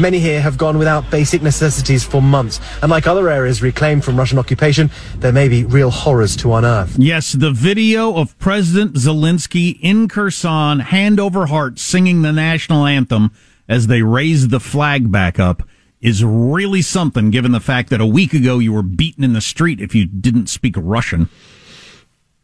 Many 0.00 0.18
here 0.18 0.40
have 0.40 0.56
gone 0.56 0.78
without 0.78 1.10
basic 1.10 1.42
necessities 1.42 2.04
for 2.04 2.22
months, 2.22 2.58
and 2.80 2.90
like 2.90 3.06
other 3.06 3.28
areas 3.28 3.60
reclaimed 3.60 4.02
from 4.02 4.16
Russian 4.16 4.38
occupation, 4.38 4.90
there 5.18 5.30
may 5.30 5.48
be 5.48 5.64
real 5.64 5.90
horrors 5.90 6.36
to 6.36 6.54
unearth. 6.54 6.96
Yes, 6.98 7.32
the 7.32 7.50
video 7.50 8.14
of 8.16 8.38
President 8.38 8.94
Zelensky 8.94 9.78
in 9.82 10.08
Kherson, 10.08 10.80
hand 10.80 11.20
over 11.20 11.44
heart, 11.44 11.78
singing 11.78 12.22
the 12.22 12.32
national 12.32 12.86
anthem 12.86 13.30
as 13.68 13.88
they 13.88 14.00
raise 14.00 14.48
the 14.48 14.58
flag 14.58 15.12
back 15.12 15.38
up 15.38 15.62
is 16.02 16.24
really 16.24 16.82
something 16.82 17.30
given 17.30 17.52
the 17.52 17.60
fact 17.60 17.88
that 17.90 18.00
a 18.00 18.06
week 18.06 18.34
ago 18.34 18.58
you 18.58 18.72
were 18.72 18.82
beaten 18.82 19.24
in 19.24 19.32
the 19.32 19.40
street 19.40 19.80
if 19.80 19.94
you 19.94 20.04
didn't 20.04 20.48
speak 20.48 20.74
Russian. 20.76 21.28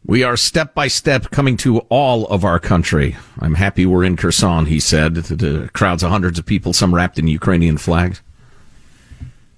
We 0.05 0.23
are 0.23 0.37
step 0.37 0.73
by 0.73 0.87
step 0.87 1.29
coming 1.29 1.57
to 1.57 1.79
all 1.89 2.25
of 2.27 2.45
our 2.45 2.57
country. 2.57 3.17
I'm 3.37 3.55
happy 3.55 3.85
we're 3.85 4.05
in 4.05 4.15
Kherson, 4.15 4.65
he 4.65 4.79
said. 4.79 5.15
The 5.15 5.69
crowds 5.73 6.03
of 6.03 6.09
hundreds 6.09 6.39
of 6.39 6.45
people, 6.45 6.71
some 6.71 6.95
wrapped 6.95 7.19
in 7.19 7.27
Ukrainian 7.27 7.77
flags. 7.77 8.21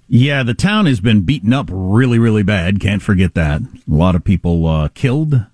Yeah, 0.08 0.42
the 0.42 0.52
town 0.52 0.86
has 0.86 1.00
been 1.00 1.22
beaten 1.22 1.52
up 1.52 1.70
really, 1.70 2.18
really 2.18 2.42
bad. 2.42 2.80
Can't 2.80 3.00
forget 3.00 3.34
that. 3.34 3.62
A 3.62 3.66
lot 3.86 4.16
of 4.16 4.24
people 4.24 4.66
uh, 4.66 4.88
killed, 4.88 5.46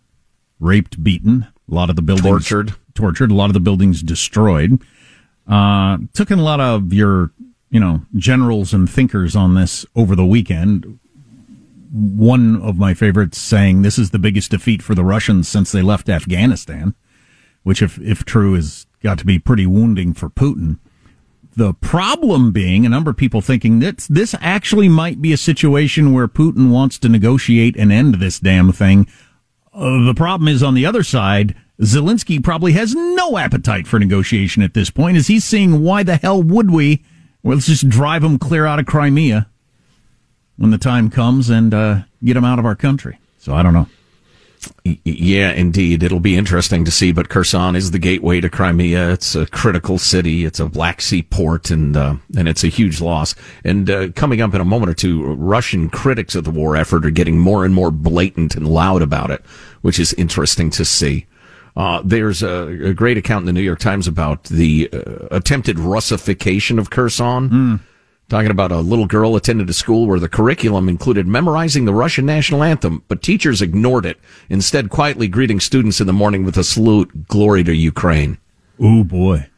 raped, 0.59 1.05
beaten. 1.05 1.47
A 1.71 1.75
lot 1.75 1.91
of 1.91 1.97
the 1.97 2.03
buildings 2.03 2.49
tortured, 2.49 2.75
tortured. 2.95 3.31
A 3.31 3.35
lot 3.35 3.51
of 3.51 3.55
the 3.55 3.61
buildings 3.61 4.03
destroyed. 4.03 4.83
Uh, 5.47 5.99
took 6.13 6.31
in 6.31 6.39
a 6.39 6.43
lot 6.43 6.61
of 6.61 6.93
your, 6.93 7.31
you 7.71 7.81
know, 7.81 8.03
generals 8.17 8.73
and 8.73 8.89
thinkers 8.89 9.37
on 9.37 9.55
this 9.55 9.85
over 9.95 10.17
the 10.17 10.25
weekend. 10.25 10.99
One 11.91 12.61
of 12.61 12.79
my 12.79 12.95
favorites 12.95 13.39
saying 13.39 13.83
this 13.83 13.99
is 13.99 14.11
the 14.11 14.19
biggest 14.19 14.51
defeat 14.51 14.83
for 14.83 14.95
the 14.95 15.05
Russians 15.05 15.49
since 15.49 15.73
they 15.73 15.83
left 15.83 16.09
Afghanistan, 16.09 16.95
which, 17.63 17.83
if 17.83 17.99
if 18.01 18.25
true, 18.25 18.55
has 18.55 18.87
got 19.03 19.19
to 19.19 19.27
be 19.27 19.39
pretty 19.39 19.67
wounding 19.67 20.13
for 20.13 20.29
Putin. 20.29 20.79
The 21.57 21.75
problem 21.75 22.53
being 22.53 22.87
a 22.87 22.89
number 22.89 23.11
of 23.11 23.17
people 23.17 23.41
thinking 23.41 23.81
that 23.81 24.07
this 24.09 24.35
actually 24.41 24.89
might 24.89 25.21
be 25.21 25.33
a 25.33 25.37
situation 25.37 26.13
where 26.13 26.29
Putin 26.29 26.71
wants 26.71 26.99
to 26.99 27.09
negotiate 27.09 27.77
and 27.77 27.91
end 27.91 28.15
this 28.15 28.39
damn 28.39 28.71
thing. 28.71 29.09
Uh, 29.73 30.05
the 30.05 30.15
problem 30.15 30.47
is 30.47 30.63
on 30.63 30.75
the 30.75 30.87
other 30.87 31.03
side, 31.03 31.57
Zelensky 31.81 32.43
probably 32.43 32.73
has 32.73 32.95
no 32.95 33.39
appetite 33.39 33.87
for 33.87 33.99
negotiation 33.99 34.63
at 34.63 34.75
this 34.75 34.91
point 34.91 35.17
as 35.17 35.27
he's 35.27 35.45
seeing 35.45 35.83
why 35.83 36.03
the 36.03 36.17
hell 36.17 36.43
would 36.43 36.71
we? 36.71 37.05
Well, 37.43 37.55
let's 37.55 37.67
just 37.67 37.89
drive 37.89 38.23
them 38.23 38.39
clear 38.39 38.67
out 38.67 38.79
of 38.79 38.87
Crimea 38.87 39.49
when 40.57 40.71
the 40.71 40.79
time 40.79 41.09
comes 41.11 41.49
and 41.49 41.73
uh, 41.73 42.01
get 42.25 42.35
them 42.35 42.45
out 42.45 42.59
of 42.59 42.67
our 42.67 42.75
country. 42.75 43.19
So 43.39 43.55
I 43.55 43.63
don't 43.63 43.75
know. 43.75 43.87
Yeah, 44.85 45.53
indeed. 45.53 46.03
It'll 46.03 46.19
be 46.19 46.37
interesting 46.37 46.85
to 46.85 46.91
see, 46.91 47.13
but 47.13 47.29
Kherson 47.29 47.77
is 47.77 47.93
the 47.93 47.99
gateway 47.99 48.41
to 48.41 48.51
Crimea. 48.51 49.13
It's 49.13 49.37
a 49.37 49.47
critical 49.47 49.99
city. 49.99 50.45
It's 50.45 50.59
a 50.59 50.67
Black 50.67 51.01
Sea 51.01 51.23
port 51.23 51.71
and, 51.71 51.97
uh, 51.97 52.17
and 52.37 52.49
it's 52.49 52.65
a 52.65 52.69
huge 52.69 53.01
loss. 53.01 53.37
And, 53.65 53.89
uh, 53.89 54.09
coming 54.13 54.41
up 54.41 54.55
in 54.55 54.61
a 54.61 54.65
moment 54.65 54.91
or 54.91 54.95
two, 54.95 55.23
Russian 55.35 55.89
critics 55.89 56.35
of 56.35 56.43
the 56.43 56.51
war 56.51 56.77
effort 56.77 57.07
are 57.07 57.11
getting 57.11 57.39
more 57.39 57.65
and 57.65 57.73
more 57.73 57.93
blatant 57.93 58.57
and 58.57 58.67
loud 58.67 59.01
about 59.01 59.31
it, 59.31 59.45
which 59.83 60.01
is 60.01 60.13
interesting 60.15 60.71
to 60.71 60.85
see. 60.85 61.27
Uh, 61.79 62.03
there's 62.05 62.43
a, 62.43 62.89
a, 62.89 62.93
great 62.93 63.17
account 63.17 63.43
in 63.43 63.47
the 63.47 63.53
New 63.53 63.63
York 63.63 63.79
Times 63.79 64.09
about 64.09 64.43
the 64.45 64.91
uh, 64.93 65.29
attempted 65.31 65.79
Russification 65.79 66.79
of 66.79 66.91
Kherson. 66.91 67.49
Mm 67.49 67.81
talking 68.29 68.51
about 68.51 68.73
a 68.73 68.79
little 68.79 69.07
girl 69.07 69.37
attended 69.37 69.69
a 69.71 69.73
school 69.73 70.07
where 70.07 70.21
the 70.21 70.29
curriculum 70.29 70.89
included 70.89 71.27
memorizing 71.27 71.85
the 71.85 71.95
Russian 71.95 72.27
national 72.27 72.63
anthem, 72.63 73.03
but 73.09 73.23
teachers 73.23 73.63
ignored 73.63 74.05
it, 74.05 74.19
instead 74.49 74.91
quietly 74.91 75.29
greeting 75.29 75.61
students 75.61 76.01
in 76.01 76.07
the 76.07 76.13
morning 76.13 76.45
with 76.45 76.57
a 76.59 76.65
salute, 76.65 77.29
glory 77.29 77.65
to 77.65 77.75
Ukraine. 77.75 78.39
Oh 78.79 79.03
boy. 79.03 79.49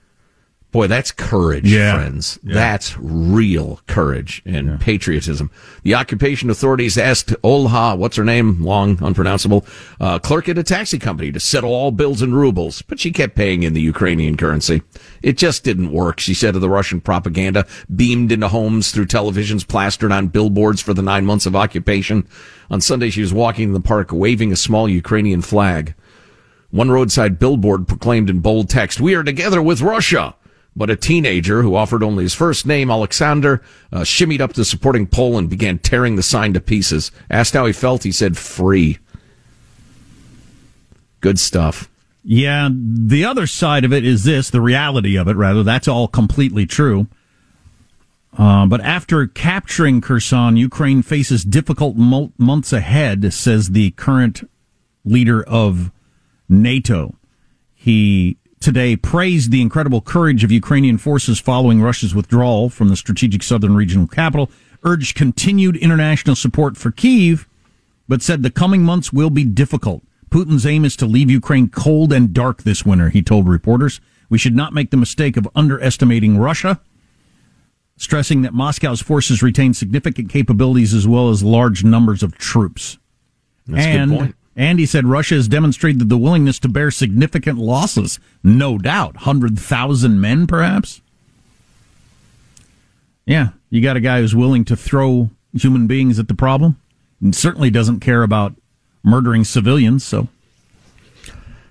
Boy, 0.73 0.87
that's 0.87 1.11
courage, 1.11 1.71
yeah. 1.71 1.97
friends. 1.97 2.39
Yeah. 2.45 2.55
That's 2.55 2.97
real 2.97 3.81
courage 3.89 4.41
and 4.47 4.69
yeah. 4.69 4.77
patriotism. 4.79 5.51
The 5.83 5.97
occupation 5.97 6.49
authorities 6.49 6.97
asked 6.97 7.31
Olha, 7.43 7.99
what's 7.99 8.17
her 8.17 8.25
name, 8.25 8.63
long, 8.63 9.03
unpronounceable, 9.03 9.67
uh, 10.01 10.21
clerk 10.21 10.49
at 10.49 10.59
a 10.59 10.63
taxi 10.63 10.99
company 10.99 11.33
to 11.33 11.41
settle 11.41 11.73
all 11.73 11.91
bills 11.91 12.23
in 12.23 12.35
rubles, 12.35 12.83
but 12.83 13.01
she 13.01 13.11
kept 13.11 13.35
paying 13.35 13.65
in 13.65 13.75
the 13.75 13.81
Ukrainian 13.81 14.37
currency. 14.37 14.83
It 15.23 15.37
just 15.37 15.65
didn't 15.65 15.91
work, 15.91 16.21
she 16.21 16.35
said 16.35 16.55
of 16.55 16.61
the 16.61 16.71
Russian 16.71 17.01
propaganda, 17.01 17.67
beamed 17.95 18.31
into 18.31 18.47
homes 18.47 18.93
through 18.93 19.07
televisions 19.07 19.67
plastered 19.67 20.13
on 20.13 20.29
billboards 20.29 20.81
for 20.81 20.95
the 20.95 21.03
nine 21.03 21.27
months 21.27 21.47
of 21.47 21.57
occupation. 21.57 22.29
On 22.71 22.81
Sunday, 22.81 23.11
she 23.11 23.23
was 23.23 23.35
walking 23.35 23.69
in 23.69 23.73
the 23.73 23.81
park 23.81 24.11
waving 24.13 24.53
a 24.53 24.57
small 24.57 24.89
Ukrainian 24.89 25.43
flag. 25.43 25.95
One 26.71 26.93
roadside 26.93 27.41
billboard 27.41 27.89
proclaimed 27.89 28.31
in 28.31 28.39
bold 28.39 28.69
text, 28.69 29.01
We 29.01 29.17
are 29.17 29.25
together 29.25 29.61
with 29.61 29.81
Russia. 29.81 30.37
But 30.81 30.89
a 30.89 30.97
teenager 30.97 31.61
who 31.61 31.77
offered 31.77 32.03
only 32.03 32.25
his 32.25 32.33
first 32.33 32.65
name, 32.65 32.91
Alexander, 32.91 33.61
uh, 33.93 33.99
shimmied 33.99 34.41
up 34.41 34.55
the 34.55 34.65
supporting 34.65 35.07
pole 35.07 35.37
and 35.37 35.51
began 35.51 35.79
tearing 35.79 36.17
the 36.17 36.23
sign 36.23 36.55
to 36.55 36.61
pieces. 36.61 37.13
Asked 37.29 37.53
how 37.53 37.67
he 37.67 37.75
felt, 37.75 38.05
he 38.05 38.11
said, 38.11 38.39
free. 38.39 38.97
Good 41.21 41.39
stuff. 41.39 41.91
Yeah, 42.25 42.71
the 42.73 43.27
other 43.27 43.47
side 43.47 43.85
of 43.85 43.93
it 43.93 44.07
is 44.07 44.25
this 44.25 44.49
the 44.49 44.63
reality 44.63 45.17
of 45.17 45.29
it, 45.29 45.37
rather. 45.37 45.63
That's 45.63 45.87
all 45.87 46.09
completely 46.09 46.65
true. 46.65 47.09
Uh, 48.39 48.65
but 48.65 48.81
after 48.81 49.27
capturing 49.27 50.01
Kherson, 50.01 50.57
Ukraine 50.57 51.03
faces 51.03 51.45
difficult 51.45 51.97
mo- 51.97 52.33
months 52.39 52.73
ahead, 52.73 53.35
says 53.35 53.73
the 53.73 53.91
current 53.91 54.49
leader 55.05 55.43
of 55.43 55.91
NATO. 56.49 57.17
He 57.75 58.39
today 58.61 58.95
praised 58.95 59.51
the 59.51 59.63
incredible 59.63 60.03
courage 60.03 60.45
of 60.45 60.53
Ukrainian 60.53 60.99
forces 60.99 61.41
following 61.41 61.81
Russia's 61.81 62.15
withdrawal 62.15 62.69
from 62.69 62.89
the 62.89 62.97
strategic 62.97 63.43
southern 63.43 63.75
regional 63.75 64.07
capital, 64.07 64.51
urged 64.85 65.17
continued 65.17 65.77
international 65.77 66.37
support 66.37 66.77
for 66.77 66.91
Kiev, 66.91 67.49
but 68.07 68.23
said 68.23 68.43
the 68.43 68.51
coming 68.51 68.83
months 68.83 69.13
will 69.13 69.31
be 69.31 69.45
difficult. 69.45 70.03
Putin's 70.31 70.67
aim 70.67 70.85
is 70.85 70.95
to 70.97 71.07
leave 71.07 71.31
Ukraine 71.31 71.69
cold 71.69 72.13
and 72.13 72.35
dark 72.35 72.63
this 72.63 72.85
winter, 72.85 73.09
he 73.09 73.23
told 73.23 73.49
reporters. 73.49 74.01
We 74.29 74.39
should 74.39 74.55
not 74.55 74.75
make 74.75 74.91
the 74.91 74.97
mistake 74.97 75.37
of 75.37 75.49
underestimating 75.57 76.39
Russia, 76.39 76.81
stressing 77.97 78.43
that 78.43 78.55
Moscow's 78.55 79.01
forces 79.01 79.43
retain 79.43 79.75
significant 79.75 80.31
capabilities 80.31 80.95
as 80.95 81.09
well 81.09 81.31
as 81.31 81.43
large 81.43 81.83
numbers 81.83 82.23
of 82.23 82.37
troops. 82.37 82.99
That's 83.67 83.87
and 83.87 84.35
and 84.57 84.79
he 84.79 84.87
said 84.87 85.07
Russia 85.07 85.37
has 85.37 85.49
demonstrated 85.49 86.09
the 86.09 86.19
willingness 86.19 86.59
to 86.61 86.69
bear 86.69 86.91
significant 86.91 87.59
losses. 87.59 88.19
No 88.43 88.79
doubt. 88.79 89.15
100,000 89.15 90.21
men, 90.21 90.47
perhaps? 90.47 91.01
Yeah, 93.25 93.51
you 93.71 93.81
got 93.81 93.97
a 93.97 94.01
guy 94.01 94.21
who's 94.21 94.35
willing 94.35 94.65
to 94.67 94.77
throw 94.77 95.31
human 95.53 95.87
beings 95.87 96.19
at 96.19 96.29
the 96.29 96.35
problem 96.35 96.77
and 97.21 97.35
certainly 97.35 97.71
doesn't 97.71 98.01
care 98.01 98.23
about 98.23 98.55
murdering 99.03 99.45
civilians, 99.45 100.05
so. 100.05 100.29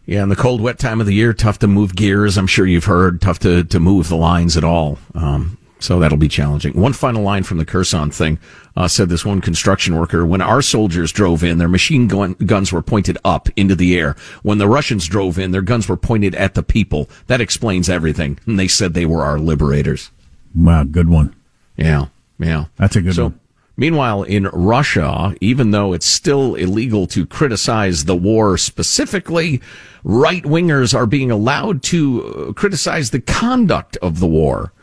Yeah, 0.05 0.23
in 0.23 0.29
the 0.29 0.35
cold, 0.35 0.59
wet 0.59 0.79
time 0.79 0.99
of 0.99 1.05
the 1.05 1.13
year, 1.13 1.33
tough 1.33 1.59
to 1.59 1.67
move 1.67 1.95
gears. 1.95 2.37
I'm 2.37 2.47
sure 2.47 2.65
you've 2.65 2.85
heard 2.85 3.21
tough 3.21 3.37
to, 3.39 3.63
to 3.65 3.79
move 3.79 4.09
the 4.09 4.15
lines 4.15 4.57
at 4.57 4.63
all. 4.63 4.97
Um, 5.13 5.58
so 5.79 5.99
that'll 5.99 6.17
be 6.17 6.27
challenging. 6.27 6.73
One 6.73 6.93
final 6.93 7.23
line 7.23 7.43
from 7.43 7.57
the 7.57 7.65
Kherson 7.65 8.11
thing 8.11 8.37
uh, 8.75 8.87
said 8.87 9.09
this 9.09 9.25
one 9.25 9.41
construction 9.41 9.97
worker: 9.97 10.25
"When 10.25 10.41
our 10.41 10.61
soldiers 10.61 11.11
drove 11.11 11.43
in, 11.43 11.57
their 11.57 11.69
machine 11.69 12.07
gun- 12.07 12.33
guns 12.33 12.71
were 12.71 12.81
pointed 12.81 13.17
up 13.23 13.49
into 13.55 13.75
the 13.75 13.97
air. 13.97 14.15
When 14.43 14.57
the 14.57 14.67
Russians 14.67 15.07
drove 15.07 15.39
in, 15.39 15.51
their 15.51 15.61
guns 15.61 15.87
were 15.87 15.97
pointed 15.97 16.35
at 16.35 16.53
the 16.53 16.63
people. 16.63 17.09
That 17.27 17.41
explains 17.41 17.89
everything." 17.89 18.39
And 18.45 18.59
they 18.59 18.67
said 18.67 18.93
they 18.93 19.05
were 19.05 19.23
our 19.23 19.39
liberators. 19.39 20.11
Wow, 20.55 20.83
good 20.83 21.09
one. 21.09 21.35
Yeah, 21.77 22.07
yeah, 22.37 22.65
that's 22.77 22.95
a 22.95 23.01
good 23.01 23.15
so, 23.15 23.23
one. 23.23 23.39
Meanwhile, 23.77 24.23
in 24.23 24.43
Russia, 24.47 25.33
even 25.39 25.71
though 25.71 25.93
it's 25.93 26.05
still 26.05 26.55
illegal 26.55 27.07
to 27.07 27.25
criticize 27.25 28.03
the 28.03 28.15
war 28.15 28.57
specifically, 28.57 29.61
right 30.03 30.43
wingers 30.43 30.93
are 30.93 31.05
being 31.05 31.31
allowed 31.31 31.81
to 31.83 32.49
uh, 32.49 32.53
criticize 32.53 33.11
the 33.11 33.21
conduct 33.21 33.95
of 34.01 34.19
the 34.19 34.27
war 34.27 34.73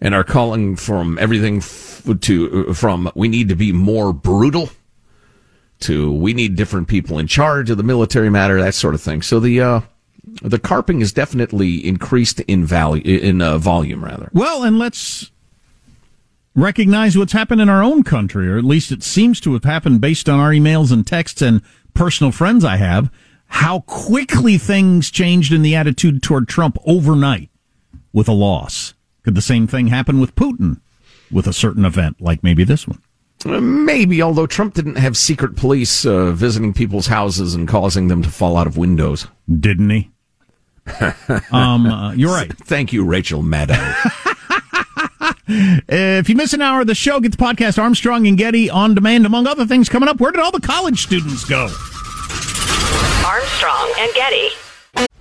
and 0.00 0.14
are 0.14 0.24
calling 0.24 0.76
from 0.76 1.18
everything 1.18 1.60
to 2.20 2.72
from 2.74 3.10
we 3.14 3.28
need 3.28 3.48
to 3.48 3.56
be 3.56 3.72
more 3.72 4.12
brutal 4.12 4.70
to 5.80 6.12
we 6.12 6.34
need 6.34 6.56
different 6.56 6.88
people 6.88 7.18
in 7.18 7.26
charge 7.26 7.70
of 7.70 7.76
the 7.76 7.82
military 7.82 8.30
matter 8.30 8.60
that 8.60 8.74
sort 8.74 8.94
of 8.94 9.00
thing. 9.00 9.22
So 9.22 9.40
the 9.40 9.60
uh, 9.60 9.80
the 10.42 10.58
carping 10.58 11.00
is 11.00 11.12
definitely 11.12 11.86
increased 11.86 12.40
in 12.40 12.64
value 12.64 13.02
in 13.02 13.40
uh, 13.40 13.58
volume 13.58 14.04
rather. 14.04 14.30
Well 14.32 14.64
and 14.64 14.78
let's 14.78 15.30
recognize 16.58 17.16
what's 17.16 17.32
happened 17.32 17.60
in 17.60 17.68
our 17.68 17.82
own 17.82 18.02
country 18.02 18.48
or 18.48 18.58
at 18.58 18.64
least 18.64 18.90
it 18.90 19.02
seems 19.02 19.40
to 19.40 19.52
have 19.52 19.62
happened 19.62 20.00
based 20.00 20.28
on 20.28 20.40
our 20.40 20.50
emails 20.50 20.90
and 20.90 21.06
texts 21.06 21.40
and 21.40 21.62
personal 21.94 22.32
friends 22.32 22.64
i 22.64 22.76
have 22.76 23.12
how 23.46 23.80
quickly 23.80 24.58
things 24.58 25.08
changed 25.08 25.52
in 25.52 25.62
the 25.62 25.76
attitude 25.76 26.20
toward 26.20 26.48
trump 26.48 26.76
overnight 26.84 27.48
with 28.12 28.26
a 28.26 28.32
loss 28.32 28.92
could 29.28 29.34
the 29.34 29.42
same 29.42 29.66
thing 29.66 29.88
happen 29.88 30.20
with 30.20 30.34
Putin 30.34 30.80
with 31.30 31.46
a 31.46 31.52
certain 31.52 31.84
event, 31.84 32.16
like 32.18 32.42
maybe 32.42 32.64
this 32.64 32.88
one? 32.88 32.98
Uh, 33.44 33.60
maybe, 33.60 34.22
although 34.22 34.46
Trump 34.46 34.72
didn't 34.72 34.94
have 34.94 35.18
secret 35.18 35.54
police 35.54 36.06
uh, 36.06 36.30
visiting 36.30 36.72
people's 36.72 37.08
houses 37.08 37.54
and 37.54 37.68
causing 37.68 38.08
them 38.08 38.22
to 38.22 38.30
fall 38.30 38.56
out 38.56 38.66
of 38.66 38.78
windows. 38.78 39.26
Didn't 39.46 39.90
he? 39.90 40.10
um, 41.52 41.84
uh, 41.84 42.14
you're 42.14 42.32
right. 42.32 42.50
Thank 42.64 42.94
you, 42.94 43.04
Rachel 43.04 43.42
Maddow. 43.42 43.76
if 45.90 46.30
you 46.30 46.34
miss 46.34 46.54
an 46.54 46.62
hour 46.62 46.80
of 46.80 46.86
the 46.86 46.94
show, 46.94 47.20
get 47.20 47.32
the 47.32 47.36
podcast 47.36 47.78
Armstrong 47.78 48.26
and 48.26 48.38
Getty 48.38 48.70
on 48.70 48.94
demand, 48.94 49.26
among 49.26 49.46
other 49.46 49.66
things 49.66 49.90
coming 49.90 50.08
up. 50.08 50.20
Where 50.20 50.32
did 50.32 50.40
all 50.40 50.52
the 50.52 50.66
college 50.66 51.02
students 51.02 51.44
go? 51.44 51.64
Armstrong 53.26 53.92
and 53.98 54.10
Getty. 54.14 54.48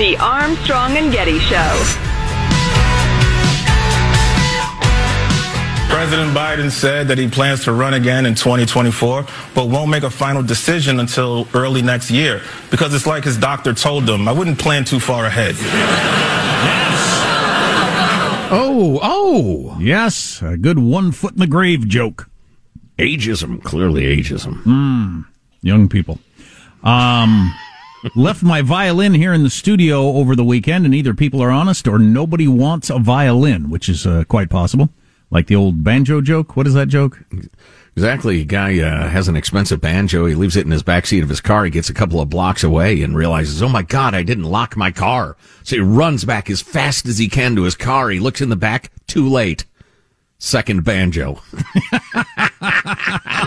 The 0.00 0.16
Armstrong 0.16 0.96
and 0.96 1.12
Getty 1.12 1.38
Show. 1.40 1.84
President 5.90 6.34
Biden 6.34 6.70
said 6.70 7.08
that 7.08 7.18
he 7.18 7.28
plans 7.28 7.64
to 7.64 7.72
run 7.72 7.92
again 7.92 8.24
in 8.24 8.34
2024, 8.34 9.26
but 9.54 9.66
won't 9.66 9.90
make 9.90 10.02
a 10.02 10.08
final 10.08 10.42
decision 10.42 11.00
until 11.00 11.46
early 11.52 11.82
next 11.82 12.10
year 12.10 12.40
because 12.70 12.94
it's 12.94 13.06
like 13.06 13.24
his 13.24 13.36
doctor 13.36 13.74
told 13.74 14.08
him. 14.08 14.26
I 14.26 14.32
wouldn't 14.32 14.58
plan 14.58 14.86
too 14.86 15.00
far 15.00 15.26
ahead. 15.26 15.54
Oh, 18.52 18.98
oh. 19.02 19.76
Yes, 19.80 20.40
a 20.40 20.56
good 20.56 20.78
one 20.78 21.12
foot 21.12 21.34
in 21.34 21.40
the 21.40 21.46
grave 21.46 21.86
joke. 21.86 22.30
Ageism, 22.98 23.62
clearly 23.62 24.04
ageism. 24.04 24.62
Hmm. 24.62 25.20
Young 25.60 25.90
people. 25.90 26.18
Um, 26.82 27.54
left 28.14 28.42
my 28.42 28.62
violin 28.62 29.14
here 29.14 29.32
in 29.32 29.42
the 29.42 29.50
studio 29.50 30.08
over 30.08 30.34
the 30.36 30.44
weekend, 30.44 30.84
and 30.84 30.94
either 30.94 31.14
people 31.14 31.42
are 31.42 31.50
honest 31.50 31.86
or 31.86 31.98
nobody 31.98 32.48
wants 32.48 32.90
a 32.90 32.98
violin, 32.98 33.70
which 33.70 33.88
is 33.88 34.06
uh, 34.06 34.24
quite 34.24 34.50
possible. 34.50 34.90
Like 35.30 35.46
the 35.46 35.56
old 35.56 35.84
banjo 35.84 36.20
joke. 36.20 36.56
What 36.56 36.66
is 36.66 36.74
that 36.74 36.88
joke? 36.88 37.22
Exactly. 37.96 38.40
A 38.40 38.44
guy 38.44 38.80
uh, 38.80 39.08
has 39.08 39.28
an 39.28 39.36
expensive 39.36 39.80
banjo. 39.80 40.26
He 40.26 40.34
leaves 40.34 40.56
it 40.56 40.64
in 40.64 40.72
his 40.72 40.82
backseat 40.82 41.22
of 41.22 41.28
his 41.28 41.40
car. 41.40 41.64
He 41.64 41.70
gets 41.70 41.90
a 41.90 41.94
couple 41.94 42.20
of 42.20 42.30
blocks 42.30 42.64
away 42.64 43.02
and 43.02 43.16
realizes, 43.16 43.62
oh 43.62 43.68
my 43.68 43.82
God, 43.82 44.14
I 44.14 44.22
didn't 44.22 44.44
lock 44.44 44.76
my 44.76 44.90
car. 44.90 45.36
So 45.62 45.76
he 45.76 45.82
runs 45.82 46.24
back 46.24 46.50
as 46.50 46.60
fast 46.60 47.06
as 47.06 47.18
he 47.18 47.28
can 47.28 47.54
to 47.56 47.62
his 47.62 47.74
car. 47.74 48.10
He 48.10 48.18
looks 48.18 48.40
in 48.40 48.48
the 48.48 48.56
back. 48.56 48.90
Too 49.06 49.28
late. 49.28 49.64
Second 50.38 50.84
banjo. 50.84 51.42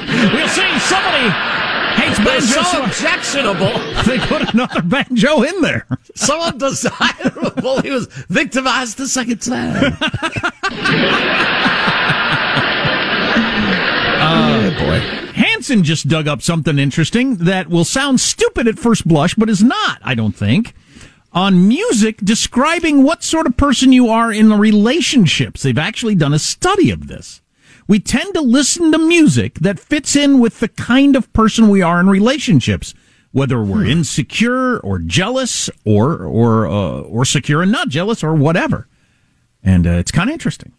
we'll 0.05 0.47
see. 0.49 0.79
Somebody 0.79 1.72
hates 1.95 2.19
banjo. 2.19 2.63
so 2.63 2.83
objectionable. 2.83 3.73
They 4.03 4.19
put 4.19 4.53
another 4.53 4.81
banjo 4.81 5.43
in 5.43 5.61
there. 5.61 5.87
So 6.15 6.41
undesirable. 6.41 7.81
he 7.81 7.89
was 7.91 8.07
victimized 8.29 8.97
the 8.97 9.07
second 9.07 9.41
time. 9.41 9.95
Uh, 14.25 14.69
boy. 14.79 14.99
Hanson 15.33 15.83
just 15.83 16.07
dug 16.07 16.27
up 16.27 16.41
something 16.41 16.77
interesting 16.79 17.35
that 17.37 17.69
will 17.69 17.85
sound 17.85 18.19
stupid 18.21 18.67
at 18.67 18.79
first 18.79 19.07
blush, 19.07 19.35
but 19.35 19.49
is 19.49 19.63
not, 19.63 19.99
I 20.03 20.15
don't 20.15 20.35
think. 20.35 20.73
On 21.33 21.67
music, 21.67 22.17
describing 22.17 23.03
what 23.03 23.23
sort 23.23 23.47
of 23.47 23.57
person 23.57 23.91
you 23.91 24.09
are 24.09 24.31
in 24.31 24.49
the 24.49 24.55
relationships. 24.55 25.63
They've 25.63 25.77
actually 25.77 26.15
done 26.15 26.33
a 26.33 26.39
study 26.39 26.91
of 26.91 27.07
this. 27.07 27.41
We 27.87 27.99
tend 27.99 28.33
to 28.33 28.41
listen 28.41 28.91
to 28.91 28.97
music 28.97 29.55
that 29.55 29.79
fits 29.79 30.15
in 30.15 30.39
with 30.39 30.59
the 30.59 30.67
kind 30.69 31.15
of 31.15 31.31
person 31.33 31.69
we 31.69 31.81
are 31.81 31.99
in 31.99 32.07
relationships, 32.07 32.93
whether 33.31 33.61
we're 33.63 33.85
insecure 33.85 34.79
or 34.79 34.99
jealous 34.99 35.69
or 35.85 36.23
or 36.23 36.65
uh, 36.67 37.01
or 37.01 37.25
secure 37.25 37.61
and 37.61 37.71
not 37.71 37.89
jealous 37.89 38.23
or 38.23 38.33
whatever. 38.33 38.87
And 39.63 39.85
uh, 39.87 39.91
it's 39.91 40.11
kind 40.11 40.29
of 40.29 40.33
interesting. 40.33 40.73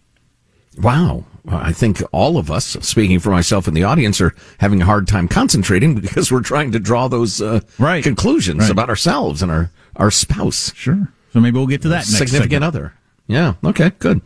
Wow. 0.80 1.24
I 1.46 1.72
think 1.72 2.02
all 2.10 2.38
of 2.38 2.50
us, 2.50 2.64
speaking 2.80 3.18
for 3.20 3.30
myself 3.30 3.68
and 3.68 3.76
the 3.76 3.84
audience, 3.84 4.20
are 4.20 4.34
having 4.58 4.80
a 4.80 4.84
hard 4.86 5.06
time 5.06 5.28
concentrating 5.28 5.94
because 6.00 6.32
we're 6.32 6.40
trying 6.40 6.72
to 6.72 6.78
draw 6.78 7.06
those 7.08 7.40
uh, 7.42 7.60
right. 7.78 8.02
conclusions 8.02 8.60
Right. 8.60 8.70
about 8.70 8.88
ourselves 8.88 9.42
and 9.42 9.52
our, 9.52 9.70
our 9.96 10.10
spouse. 10.10 10.72
Sure. 10.74 11.12
So 11.32 11.40
maybe 11.40 11.58
we'll 11.58 11.66
get 11.66 11.82
to 11.82 11.88
that 11.90 12.06
next 12.10 12.16
Significant 12.16 12.64
other. 12.64 12.94
Yeah. 13.26 13.54
Okay. 13.62 13.90
Good. 13.98 14.22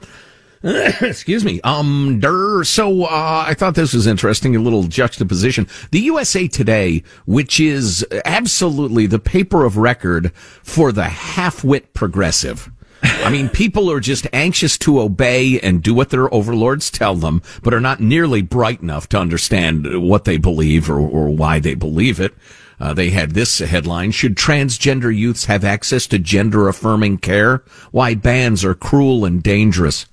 Excuse 0.63 1.45
me. 1.45 1.61
Um, 1.63 2.19
der, 2.21 2.65
so, 2.65 3.05
uh, 3.05 3.45
I 3.47 3.55
thought 3.55 3.75
this 3.75 3.95
was 3.95 4.07
interesting, 4.07 4.57
a 4.57 4.61
little 4.61 4.85
juxtaposition. 4.85 5.69
The 5.93 6.01
USA 6.01 6.49
Today, 6.49 7.05
which 7.27 7.61
is 7.61 8.05
absolutely 8.25 9.07
the 9.07 9.21
paper 9.21 9.65
of 9.65 9.77
record 9.77 10.33
for 10.35 10.91
the 10.91 11.05
half-wit 11.05 11.95
progressive. 11.95 12.71
I 13.03 13.31
mean, 13.31 13.49
people 13.49 13.91
are 13.91 14.01
just 14.01 14.27
anxious 14.33 14.77
to 14.79 15.01
obey 15.01 15.61
and 15.61 15.83
do 15.83 15.95
what 15.95 16.11
their 16.11 16.33
overlords 16.35 16.91
tell 16.91 17.15
them, 17.15 17.43
but 17.63 17.73
are 17.73 17.81
not 17.81 18.01
nearly 18.01 18.43
bright 18.43 18.81
enough 18.81 19.09
to 19.11 19.19
understand 19.19 20.03
what 20.03 20.25
they 20.25 20.37
believe 20.37 20.91
or, 20.91 20.99
or 20.99 21.29
why 21.29 21.61
they 21.61 21.75
believe 21.75 22.19
it. 22.19 22.35
Uh, 22.81 22.95
they 22.95 23.11
had 23.11 23.33
this 23.33 23.59
headline, 23.59 24.11
should 24.13 24.37
transgender 24.37 25.17
youths 25.17 25.47
have 25.47 25.65
access 25.65 26.07
to 26.07 26.19
gender 26.19 26.69
affirming 26.69 27.19
care? 27.19 27.63
Why 27.91 28.15
bans 28.15 28.65
are 28.65 28.75
cruel 28.75 29.25
and 29.25 29.43
dangerous, 29.43 30.07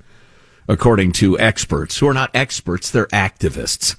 according 0.67 1.11
to 1.13 1.39
experts 1.39 1.97
who 1.97 2.07
are 2.07 2.13
not 2.13 2.31
experts, 2.33 2.89
they're 2.89 3.07
activists. 3.07 3.95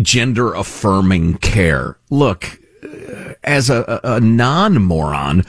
Gender 0.00 0.54
affirming 0.54 1.38
care. 1.38 1.98
Look, 2.08 2.58
uh, 2.82 3.34
as 3.44 3.68
a, 3.68 4.00
a, 4.02 4.20
non 4.20 4.82
moron, 4.82 5.44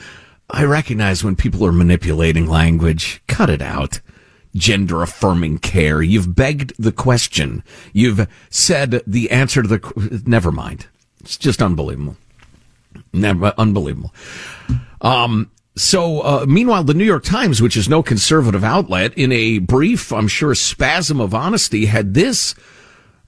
I 0.50 0.64
recognize 0.64 1.24
when 1.24 1.36
people 1.36 1.64
are 1.64 1.72
manipulating 1.72 2.46
language. 2.46 3.22
Cut 3.26 3.48
it 3.48 3.62
out. 3.62 4.00
Gender 4.54 5.00
affirming 5.00 5.58
care. 5.58 6.02
You've 6.02 6.34
begged 6.34 6.74
the 6.78 6.92
question. 6.92 7.62
You've 7.94 8.28
said 8.50 9.02
the 9.06 9.30
answer 9.30 9.62
to 9.62 9.68
the. 9.68 10.22
Never 10.26 10.52
mind. 10.52 10.86
It's 11.20 11.38
just 11.38 11.62
unbelievable. 11.62 12.16
Never 13.14 13.54
unbelievable. 13.56 14.12
Um, 15.00 15.50
so, 15.76 16.20
uh, 16.20 16.44
meanwhile, 16.46 16.84
the 16.84 16.94
New 16.94 17.04
York 17.04 17.24
Times, 17.24 17.62
which 17.62 17.76
is 17.76 17.88
no 17.88 18.02
conservative 18.02 18.62
outlet, 18.64 19.16
in 19.16 19.32
a 19.32 19.58
brief, 19.58 20.12
I'm 20.12 20.28
sure, 20.28 20.54
spasm 20.54 21.20
of 21.20 21.34
honesty, 21.34 21.86
had 21.86 22.14
this 22.14 22.54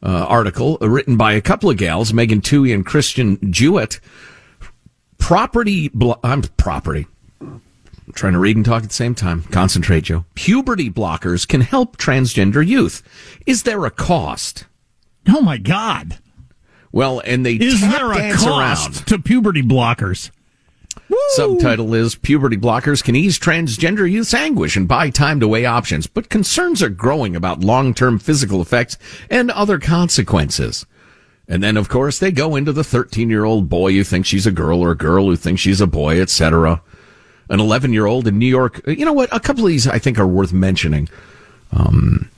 uh, 0.02 0.26
article 0.28 0.76
written 0.80 1.16
by 1.16 1.33
a 1.33 1.40
couple 1.40 1.70
of 1.70 1.76
gals, 1.78 2.12
Megan 2.12 2.40
Twohey 2.42 2.74
and 2.74 2.85
Christina 2.85 3.37
Jewett. 3.48 3.98
Property, 5.18 5.88
blo- 5.88 6.20
I'm 6.22 6.42
property. 6.42 7.07
I'm 7.40 8.12
trying 8.14 8.35
to 8.35 8.38
read 8.38 8.57
and 8.57 8.64
talk 8.64 8.83
at 8.83 8.90
the 8.90 8.94
same 8.94 9.14
time. 9.14 9.44
Concentrate, 9.44 10.02
Joe. 10.04 10.26
Puberty 10.35 10.90
blockers 10.90 11.48
can 11.48 11.62
help 11.62 11.96
transgender 11.96 12.66
youth. 12.66 13.02
Is 13.46 13.62
there 13.62 13.87
a 13.87 13.90
cost? 13.90 14.66
Oh 15.26 15.40
my 15.40 15.57
God! 15.57 16.18
Well, 16.92 17.22
and 17.24 17.46
they 17.46 17.54
Is 17.54 17.80
there 17.80 18.12
a 18.12 18.35
cost 18.35 18.46
around. 18.46 19.07
to 19.07 19.18
puberty 19.18 19.62
blockers? 19.62 20.30
Subtitle 21.36 21.94
is 21.94 22.14
Puberty 22.14 22.56
Blockers 22.56 23.02
Can 23.02 23.14
Ease 23.16 23.38
Transgender 23.38 24.10
Youth's 24.10 24.32
Anguish 24.32 24.76
and 24.76 24.88
Buy 24.88 25.10
Time 25.10 25.40
to 25.40 25.48
Weigh 25.48 25.66
Options, 25.66 26.06
but 26.06 26.30
concerns 26.30 26.82
are 26.82 26.88
growing 26.88 27.36
about 27.36 27.64
long-term 27.64 28.18
physical 28.18 28.62
effects 28.62 28.96
and 29.28 29.50
other 29.50 29.78
consequences. 29.78 30.86
And 31.46 31.62
then, 31.62 31.76
of 31.76 31.88
course, 31.88 32.18
they 32.18 32.30
go 32.30 32.56
into 32.56 32.72
the 32.72 32.82
13-year-old 32.82 33.68
boy 33.68 33.92
who 33.92 34.04
thinks 34.04 34.28
she's 34.28 34.46
a 34.46 34.52
girl 34.52 34.80
or 34.80 34.92
a 34.92 34.96
girl 34.96 35.26
who 35.26 35.36
thinks 35.36 35.60
she's 35.60 35.80
a 35.80 35.86
boy, 35.86 36.20
etc. 36.20 36.80
An 37.50 37.58
11-year-old 37.58 38.26
in 38.26 38.38
New 38.38 38.46
York. 38.46 38.80
You 38.86 39.04
know 39.04 39.12
what? 39.12 39.28
A 39.30 39.40
couple 39.40 39.64
of 39.64 39.68
these 39.68 39.86
I 39.86 39.98
think 39.98 40.18
are 40.18 40.26
worth 40.26 40.52
mentioning. 40.52 41.08
Um, 41.72 42.30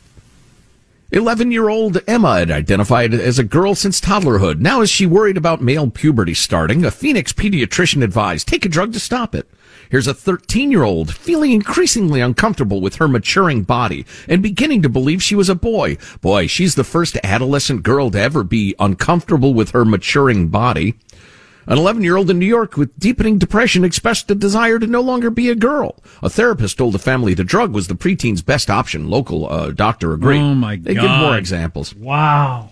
11 1.12 1.52
year 1.52 1.68
old 1.68 1.98
Emma 2.08 2.38
had 2.40 2.50
identified 2.50 3.14
as 3.14 3.38
a 3.38 3.44
girl 3.44 3.76
since 3.76 4.00
toddlerhood. 4.00 4.58
Now, 4.58 4.80
is 4.80 4.90
she 4.90 5.06
worried 5.06 5.36
about 5.36 5.62
male 5.62 5.88
puberty 5.88 6.34
starting? 6.34 6.84
A 6.84 6.90
Phoenix 6.90 7.32
pediatrician 7.32 8.02
advised 8.02 8.48
take 8.48 8.64
a 8.64 8.68
drug 8.68 8.92
to 8.92 8.98
stop 8.98 9.32
it. 9.32 9.48
Here's 9.88 10.08
a 10.08 10.14
13 10.14 10.72
year 10.72 10.82
old 10.82 11.14
feeling 11.14 11.52
increasingly 11.52 12.20
uncomfortable 12.20 12.80
with 12.80 12.96
her 12.96 13.06
maturing 13.06 13.62
body 13.62 14.04
and 14.26 14.42
beginning 14.42 14.82
to 14.82 14.88
believe 14.88 15.22
she 15.22 15.36
was 15.36 15.48
a 15.48 15.54
boy. 15.54 15.96
Boy, 16.22 16.48
she's 16.48 16.74
the 16.74 16.82
first 16.82 17.16
adolescent 17.22 17.84
girl 17.84 18.10
to 18.10 18.20
ever 18.20 18.42
be 18.42 18.74
uncomfortable 18.80 19.54
with 19.54 19.70
her 19.70 19.84
maturing 19.84 20.48
body. 20.48 20.96
An 21.68 21.78
11 21.78 22.02
year 22.02 22.16
old 22.16 22.30
in 22.30 22.38
New 22.38 22.46
York 22.46 22.76
with 22.76 22.96
deepening 22.98 23.38
depression 23.38 23.84
expressed 23.84 24.30
a 24.30 24.34
desire 24.34 24.78
to 24.78 24.86
no 24.86 25.00
longer 25.00 25.30
be 25.30 25.50
a 25.50 25.54
girl. 25.56 25.96
A 26.22 26.30
therapist 26.30 26.78
told 26.78 26.94
the 26.94 26.98
family 26.98 27.34
the 27.34 27.42
drug 27.42 27.72
was 27.72 27.88
the 27.88 27.96
preteen's 27.96 28.42
best 28.42 28.70
option. 28.70 29.08
Local 29.10 29.50
uh, 29.50 29.70
doctor 29.72 30.12
agreed. 30.12 30.40
Oh 30.40 30.54
my 30.54 30.76
They 30.76 30.94
God! 30.94 31.02
They 31.02 31.08
give 31.08 31.18
more 31.18 31.36
examples. 31.36 31.94
Wow. 31.94 32.70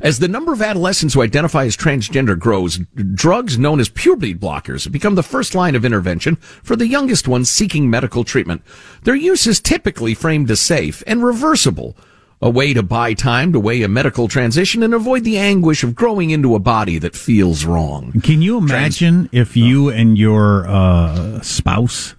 As 0.00 0.20
the 0.20 0.28
number 0.28 0.52
of 0.52 0.62
adolescents 0.62 1.14
who 1.14 1.22
identify 1.22 1.64
as 1.64 1.76
transgender 1.76 2.38
grows, 2.38 2.78
drugs 3.14 3.58
known 3.58 3.80
as 3.80 3.88
puberty 3.88 4.34
blockers 4.34 4.84
have 4.84 4.92
become 4.92 5.16
the 5.16 5.24
first 5.24 5.56
line 5.56 5.74
of 5.74 5.84
intervention 5.84 6.36
for 6.36 6.76
the 6.76 6.86
youngest 6.86 7.26
ones 7.26 7.50
seeking 7.50 7.90
medical 7.90 8.22
treatment. 8.22 8.62
Their 9.02 9.16
use 9.16 9.48
is 9.48 9.58
typically 9.58 10.14
framed 10.14 10.50
as 10.52 10.60
safe 10.60 11.02
and 11.06 11.24
reversible, 11.24 11.96
a 12.40 12.48
way 12.50 12.72
to 12.72 12.82
buy 12.82 13.14
time 13.14 13.52
to 13.52 13.58
weigh 13.60 13.82
a 13.82 13.88
medical 13.88 14.28
transition 14.28 14.82
and 14.82 14.94
avoid 14.94 15.24
the 15.24 15.36
anguish 15.38 15.82
of 15.82 15.94
growing 15.94 16.30
into 16.30 16.54
a 16.54 16.58
body 16.58 16.98
that 16.98 17.16
feels 17.16 17.64
wrong. 17.64 18.12
Can 18.22 18.42
you 18.42 18.58
imagine 18.58 19.28
if 19.32 19.56
you 19.56 19.88
and 19.90 20.16
your 20.16 20.66
uh, 20.68 21.40
spouse 21.42 22.14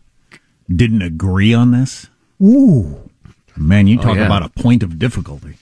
didn't 0.73 1.01
agree 1.03 1.53
on 1.53 1.71
this? 1.71 2.07
Ooh, 2.41 3.09
man, 3.55 3.87
you 3.87 3.97
Oh, 3.99 4.03
talk 4.03 4.17
yeah. 4.17 4.25
about 4.25 4.43
a 4.43 4.49
point 4.49 4.83
of 4.83 4.99
difficulty. 4.99 5.55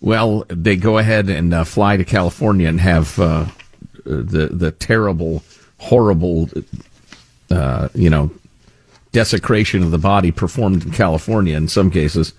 Well, 0.00 0.44
they 0.48 0.76
go 0.76 0.98
ahead 0.98 1.28
and 1.28 1.52
uh, 1.52 1.64
fly 1.64 1.96
to 1.96 2.04
California 2.04 2.68
and 2.68 2.80
have 2.80 3.18
uh, 3.18 3.46
the 4.04 4.46
the 4.52 4.70
terrible, 4.70 5.42
horrible, 5.78 6.48
uh, 7.50 7.88
you 7.96 8.08
know, 8.08 8.30
desecration 9.10 9.82
of 9.82 9.90
the 9.90 9.98
body 9.98 10.30
performed 10.30 10.84
in 10.84 10.92
California. 10.92 11.56
In 11.56 11.66
some 11.66 11.90
cases, 11.90 12.32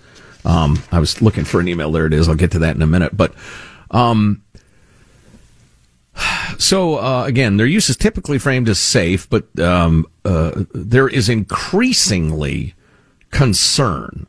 um, 0.44 0.82
I 0.90 0.98
was 0.98 1.20
looking 1.20 1.44
for 1.44 1.60
an 1.60 1.68
email. 1.68 1.90
There 1.90 2.06
it 2.06 2.12
is. 2.12 2.28
I'll 2.28 2.34
get 2.34 2.52
to 2.52 2.58
that 2.60 2.76
in 2.76 2.82
a 2.82 2.86
minute. 2.86 3.16
But 3.16 3.34
um, 3.90 4.42
so 6.58 6.98
uh, 6.98 7.24
again, 7.26 7.56
their 7.56 7.66
use 7.66 7.88
is 7.88 7.96
typically 7.96 8.38
framed 8.38 8.68
as 8.68 8.78
safe, 8.78 9.28
but 9.28 9.58
um, 9.58 10.06
uh, 10.24 10.64
there 10.74 11.08
is 11.08 11.28
increasingly 11.28 12.74
concern 13.30 14.26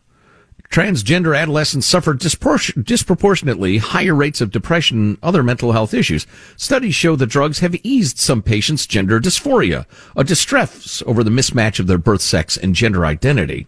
transgender 0.71 1.37
adolescents 1.37 1.85
suffer 1.85 2.13
disproportionately 2.13 3.77
higher 3.77 4.15
rates 4.15 4.39
of 4.39 4.51
depression 4.51 4.97
and 4.97 5.17
other 5.21 5.43
mental 5.43 5.73
health 5.73 5.93
issues. 5.93 6.25
Studies 6.55 6.95
show 6.95 7.15
that 7.17 7.27
drugs 7.27 7.59
have 7.59 7.75
eased 7.83 8.17
some 8.17 8.41
patients' 8.41 8.87
gender 8.87 9.19
dysphoria, 9.19 9.85
a 10.15 10.23
distress 10.23 11.03
over 11.05 11.23
the 11.23 11.29
mismatch 11.29 11.79
of 11.79 11.87
their 11.87 11.97
birth 11.97 12.21
sex 12.21 12.55
and 12.57 12.73
gender 12.73 13.05
identity. 13.05 13.67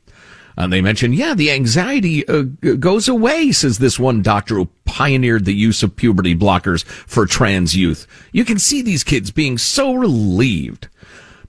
And 0.55 0.71
they 0.71 0.81
mention, 0.81 1.13
yeah, 1.13 1.33
the 1.33 1.51
anxiety 1.51 2.27
uh, 2.27 2.43
goes 2.79 3.07
away, 3.07 3.51
says 3.51 3.79
this 3.79 3.97
one 3.97 4.21
doctor 4.21 4.55
who 4.55 4.69
pioneered 4.85 5.45
the 5.45 5.53
use 5.53 5.81
of 5.81 5.95
puberty 5.95 6.35
blockers 6.35 6.83
for 6.83 7.25
trans 7.25 7.75
youth. 7.75 8.05
You 8.31 8.45
can 8.45 8.59
see 8.59 8.81
these 8.81 9.03
kids 9.03 9.31
being 9.31 9.57
so 9.57 9.93
relieved. 9.93 10.89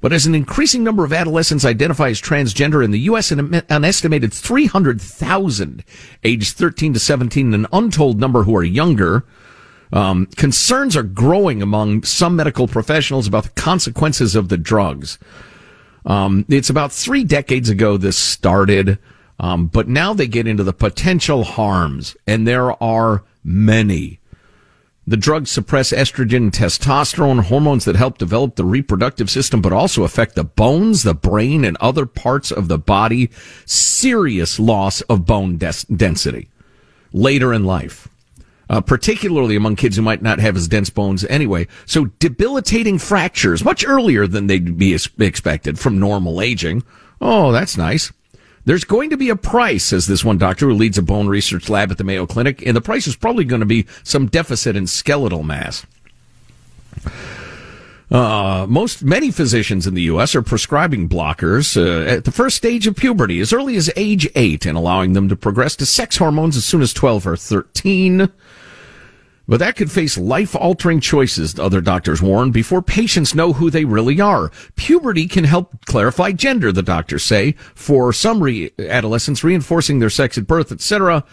But 0.01 0.13
as 0.13 0.27
an 0.27 0.35
increasing 0.35 0.85
number 0.85 1.05
of 1.05 1.15
adolescents 1.15 1.65
identify 1.65 2.11
as 2.11 2.21
transgender 2.21 2.85
in 2.85 2.91
the 2.91 3.01
U.S., 3.01 3.31
an, 3.31 3.55
an 3.55 3.85
estimated 3.85 4.35
300,000 4.35 5.85
aged 6.25 6.57
13 6.57 6.93
to 6.93 6.99
17, 6.99 7.55
an 7.55 7.67
untold 7.73 8.21
number 8.21 8.43
who 8.43 8.55
are 8.57 8.65
younger, 8.65 9.25
um, 9.95 10.27
concerns 10.37 10.97
are 10.97 11.03
growing 11.03 11.63
among 11.63 12.03
some 12.03 12.37
medical 12.37 12.69
professionals 12.69 13.27
about 13.27 13.45
the 13.45 13.51
consequences 13.51 14.35
of 14.35 14.51
the 14.51 14.59
drugs. 14.59 15.19
Um, 16.05 16.45
it's 16.49 16.71
about 16.71 16.93
three 16.93 17.25
decades 17.25 17.71
ago 17.71 17.97
this 17.97 18.19
started, 18.19 18.99
um, 19.39 19.67
but 19.67 19.89
now 19.89 20.13
they 20.13 20.27
get 20.27 20.47
into 20.47 20.63
the 20.63 20.73
potential 20.73 21.45
harms, 21.45 22.17
and 22.27 22.47
there 22.47 22.83
are 22.83 23.25
many. 23.43 24.21
The 25.07 25.17
drugs 25.19 25.51
suppress 25.51 25.93
estrogen 25.93 26.37
and 26.37 26.53
testosterone, 26.53 27.45
hormones 27.45 27.85
that 27.85 27.97
help 27.97 28.17
develop 28.17 28.57
the 28.57 28.65
reproductive 28.65 29.29
system, 29.29 29.61
but 29.61 29.73
also 29.73 30.03
affect 30.03 30.35
the 30.35 30.45
bones, 30.45 31.03
the 31.03 31.15
brain, 31.15 31.65
and 31.65 31.77
other 31.79 32.07
parts 32.07 32.51
of 32.51 32.69
the 32.69 32.79
body. 32.79 33.31
Serious 33.67 34.59
loss 34.59 35.03
of 35.03 35.27
bone 35.27 35.59
des- 35.59 35.85
density 35.95 36.49
later 37.13 37.53
in 37.53 37.65
life. 37.65 38.09
Uh, 38.71 38.81
particularly 38.81 39.57
among 39.57 39.77
kids 39.77 39.97
who 39.97 40.03
might 40.03 40.23
not 40.23 40.41
have 40.41 40.57
as 40.57 40.69
dense 40.69 40.89
bones 40.89 41.25
anyway. 41.27 41.67
So 41.85 42.07
debilitating 42.19 42.99
fractures 42.99 43.63
much 43.63 43.87
earlier 43.87 44.27
than 44.27 44.47
they'd 44.47 44.79
be 44.79 44.95
expected 44.95 45.79
from 45.79 45.99
normal 45.99 46.41
aging. 46.41 46.83
Oh, 47.21 47.53
that's 47.53 47.77
nice. 47.77 48.11
There's 48.65 48.85
going 48.85 49.11
to 49.11 49.19
be 49.19 49.29
a 49.29 49.37
price, 49.37 49.85
says 49.85 50.07
this 50.07 50.25
one 50.25 50.39
doctor 50.39 50.67
who 50.67 50.75
leads 50.75 50.97
a 50.97 51.03
bone 51.03 51.29
research 51.29 51.69
lab 51.69 51.91
at 51.91 51.99
the 51.99 52.05
Mayo 52.05 52.27
Clinic, 52.27 52.65
and 52.67 52.75
the 52.75 52.81
price 52.81 53.07
is 53.07 53.17
probably 53.17 53.45
going 53.45 53.61
to 53.61 53.67
be 53.67 53.87
some 54.03 54.27
deficit 54.27 54.77
in 54.77 54.87
skeletal 54.87 55.43
mass. 55.43 55.85
Uh, 58.11 58.67
most 58.69 59.03
many 59.03 59.31
physicians 59.31 59.87
in 59.87 59.95
the 59.95 60.03
U.S. 60.03 60.35
are 60.35 60.43
prescribing 60.43 61.09
blockers 61.09 61.77
uh, 61.77 62.09
at 62.09 62.25
the 62.25 62.33
first 62.33 62.57
stage 62.57 62.87
of 62.87 62.97
puberty, 62.97 63.41
as 63.41 63.53
early 63.53 63.77
as 63.77 63.91
age 63.97 64.29
eight, 64.35 64.67
and 64.67 64.77
allowing 64.77 65.15
them 65.15 65.29
to 65.29 65.37
progress 65.37 65.75
to 65.77 65.87
sex 65.87 66.19
hormones 66.19 66.57
as 66.57 66.65
soon 66.65 66.83
as 66.83 66.93
twelve 66.93 67.27
or 67.27 67.37
thirteen. 67.37 68.31
But 69.47 69.61
that 69.61 69.77
could 69.77 69.93
face 69.93 70.17
life-altering 70.17 71.01
choices, 71.01 71.59
other 71.59 71.83
doctors 71.83 72.23
warn, 72.23 72.51
before 72.51 72.81
patients 72.81 73.35
know 73.35 73.53
who 73.53 73.69
they 73.69 73.85
really 73.85 74.19
are. 74.19 74.51
Puberty 74.77 75.27
can 75.27 75.45
help 75.45 75.85
clarify 75.85 76.33
gender, 76.33 76.73
the 76.73 76.83
doctors 76.83 77.25
say, 77.25 77.53
for 77.75 78.11
some 78.11 78.43
re- 78.43 78.71
adolescents, 78.79 79.45
reinforcing 79.45 79.99
their 79.99 80.09
sex 80.09 80.39
at 80.39 80.47
birth, 80.47 80.73
etc. 80.73 81.25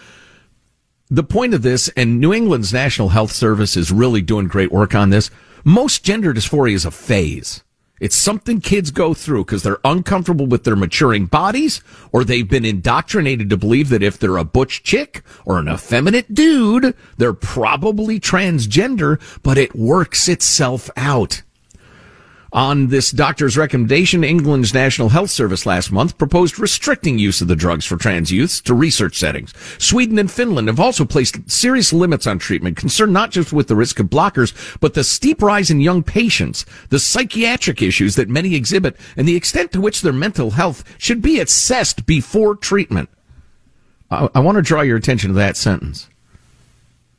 The 1.13 1.23
point 1.23 1.53
of 1.53 1.61
this, 1.61 1.89
and 1.97 2.21
New 2.21 2.33
England's 2.33 2.71
National 2.71 3.09
Health 3.09 3.33
Service 3.33 3.75
is 3.75 3.91
really 3.91 4.21
doing 4.21 4.47
great 4.47 4.71
work 4.71 4.95
on 4.95 5.09
this. 5.09 5.29
Most 5.65 6.05
gender 6.05 6.33
dysphoria 6.33 6.73
is 6.73 6.85
a 6.85 6.91
phase. 6.91 7.65
It's 7.99 8.15
something 8.15 8.61
kids 8.61 8.91
go 8.91 9.13
through 9.13 9.43
because 9.43 9.61
they're 9.61 9.81
uncomfortable 9.83 10.45
with 10.45 10.63
their 10.63 10.77
maturing 10.77 11.25
bodies, 11.25 11.81
or 12.13 12.23
they've 12.23 12.47
been 12.47 12.63
indoctrinated 12.63 13.49
to 13.49 13.57
believe 13.57 13.89
that 13.89 14.01
if 14.01 14.17
they're 14.17 14.37
a 14.37 14.45
butch 14.45 14.83
chick 14.83 15.21
or 15.43 15.59
an 15.59 15.67
effeminate 15.67 16.33
dude, 16.33 16.95
they're 17.17 17.33
probably 17.33 18.17
transgender, 18.17 19.19
but 19.43 19.57
it 19.57 19.75
works 19.75 20.29
itself 20.29 20.89
out. 20.95 21.41
On 22.53 22.87
this 22.87 23.11
doctor's 23.11 23.55
recommendation, 23.55 24.25
England's 24.25 24.73
National 24.73 25.07
Health 25.07 25.29
Service 25.29 25.65
last 25.65 25.89
month 25.89 26.17
proposed 26.17 26.59
restricting 26.59 27.17
use 27.17 27.39
of 27.39 27.47
the 27.47 27.55
drugs 27.55 27.85
for 27.85 27.95
trans 27.95 28.29
youths 28.29 28.59
to 28.61 28.73
research 28.73 29.17
settings. 29.17 29.53
Sweden 29.77 30.19
and 30.19 30.29
Finland 30.29 30.67
have 30.67 30.79
also 30.79 31.05
placed 31.05 31.49
serious 31.49 31.93
limits 31.93 32.27
on 32.27 32.39
treatment, 32.39 32.75
concerned 32.75 33.13
not 33.13 33.31
just 33.31 33.53
with 33.53 33.69
the 33.69 33.75
risk 33.75 34.01
of 34.01 34.07
blockers, 34.07 34.53
but 34.81 34.95
the 34.95 35.03
steep 35.03 35.41
rise 35.41 35.71
in 35.71 35.79
young 35.79 36.03
patients, 36.03 36.65
the 36.89 36.99
psychiatric 36.99 37.81
issues 37.81 38.15
that 38.15 38.27
many 38.27 38.53
exhibit, 38.53 38.97
and 39.15 39.25
the 39.25 39.37
extent 39.37 39.71
to 39.71 39.79
which 39.79 40.01
their 40.01 40.11
mental 40.11 40.51
health 40.51 40.83
should 40.97 41.21
be 41.21 41.39
assessed 41.39 42.05
before 42.05 42.57
treatment. 42.57 43.09
I, 44.09 44.27
I 44.35 44.39
want 44.41 44.57
to 44.57 44.61
draw 44.61 44.81
your 44.81 44.97
attention 44.97 45.29
to 45.29 45.35
that 45.35 45.55
sentence. 45.55 46.09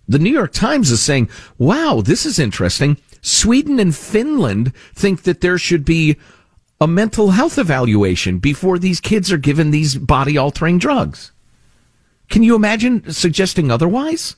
The 0.06 0.18
New 0.18 0.32
York 0.32 0.52
Times 0.52 0.90
is 0.90 1.00
saying, 1.00 1.30
wow, 1.56 2.02
this 2.04 2.26
is 2.26 2.38
interesting. 2.38 2.98
Sweden 3.22 3.78
and 3.78 3.94
Finland 3.94 4.74
think 4.94 5.22
that 5.22 5.40
there 5.40 5.56
should 5.56 5.84
be 5.84 6.16
a 6.80 6.88
mental 6.88 7.30
health 7.30 7.56
evaluation 7.56 8.38
before 8.38 8.78
these 8.78 9.00
kids 9.00 9.30
are 9.30 9.38
given 9.38 9.70
these 9.70 9.94
body 9.94 10.36
altering 10.36 10.78
drugs. 10.78 11.30
Can 12.28 12.42
you 12.42 12.56
imagine 12.56 13.10
suggesting 13.12 13.70
otherwise? 13.70 14.34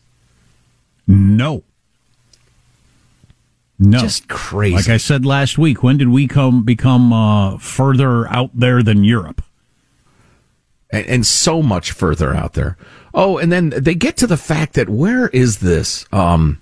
No. 1.06 1.62
No. 3.78 3.98
Just 3.98 4.28
crazy. 4.28 4.76
Like 4.76 4.88
I 4.88 4.98
said 4.98 5.24
last 5.24 5.58
week, 5.58 5.82
when 5.82 5.96
did 5.96 6.08
we 6.08 6.28
come 6.28 6.64
become 6.64 7.12
uh, 7.12 7.58
further 7.58 8.28
out 8.28 8.50
there 8.54 8.82
than 8.82 9.04
Europe? 9.04 9.42
And, 10.90 11.06
and, 11.06 11.26
so 11.26 11.60
much 11.60 11.90
further 11.90 12.34
out 12.34 12.52
there. 12.52 12.76
Oh, 13.14 13.38
and 13.38 13.50
then 13.50 13.70
they 13.70 13.94
get 13.94 14.16
to 14.18 14.26
the 14.26 14.36
fact 14.36 14.74
that 14.74 14.88
where 14.88 15.28
is 15.28 15.58
this? 15.58 16.06
Um, 16.12 16.60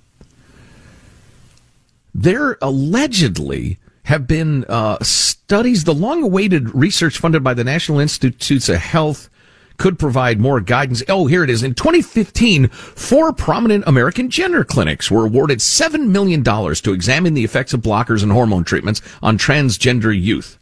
there 2.15 2.59
allegedly 2.61 3.79
have 4.05 4.27
been 4.27 4.65
uh, 4.69 4.99
studies, 5.03 5.85
the 5.85 5.95
long 5.95 6.23
awaited 6.23 6.75
research 6.75 7.19
funded 7.19 7.45
by 7.45 7.55
the 7.55 7.65
National 7.65 8.01
Institutes 8.01 8.69
of 8.69 8.77
Health 8.77 9.29
could 9.79 9.99
provide 9.99 10.41
more 10.41 10.61
guidance. 10.61 11.03
Oh, 11.09 11.27
here 11.27 11.43
it 11.43 11.51
is. 11.51 11.63
In 11.63 11.75
2015, 11.75 12.69
four 12.69 13.33
prominent 13.33 13.85
American 13.87 14.31
gender 14.31 14.65
clinics 14.65 15.11
were 15.11 15.27
awarded 15.27 15.59
$7 15.59 16.09
million 16.09 16.45
to 16.45 16.93
examine 16.93 17.35
the 17.35 17.45
effects 17.45 17.73
of 17.73 17.81
blockers 17.81 18.23
and 18.23 18.33
hormone 18.33 18.65
treatments 18.65 19.03
on 19.23 19.39
transgender 19.39 20.19
youth. 20.19 20.59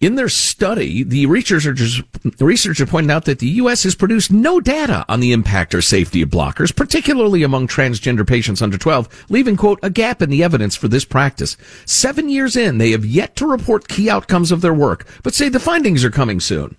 In 0.00 0.14
their 0.14 0.30
study, 0.30 1.02
the 1.02 1.26
researchers, 1.26 2.02
the 2.22 2.86
pointed 2.88 3.10
out 3.10 3.26
that 3.26 3.38
the 3.38 3.48
U.S. 3.48 3.82
has 3.82 3.94
produced 3.94 4.32
no 4.32 4.58
data 4.58 5.04
on 5.10 5.20
the 5.20 5.32
impact 5.32 5.74
or 5.74 5.82
safety 5.82 6.22
of 6.22 6.30
blockers, 6.30 6.74
particularly 6.74 7.42
among 7.42 7.68
transgender 7.68 8.26
patients 8.26 8.62
under 8.62 8.78
12, 8.78 9.26
leaving, 9.28 9.58
quote, 9.58 9.78
a 9.82 9.90
gap 9.90 10.22
in 10.22 10.30
the 10.30 10.42
evidence 10.42 10.74
for 10.74 10.88
this 10.88 11.04
practice. 11.04 11.58
Seven 11.84 12.30
years 12.30 12.56
in, 12.56 12.78
they 12.78 12.92
have 12.92 13.04
yet 13.04 13.36
to 13.36 13.46
report 13.46 13.88
key 13.88 14.08
outcomes 14.08 14.50
of 14.50 14.62
their 14.62 14.72
work, 14.72 15.06
but 15.22 15.34
say 15.34 15.50
the 15.50 15.60
findings 15.60 16.02
are 16.02 16.10
coming 16.10 16.40
soon. 16.40 16.76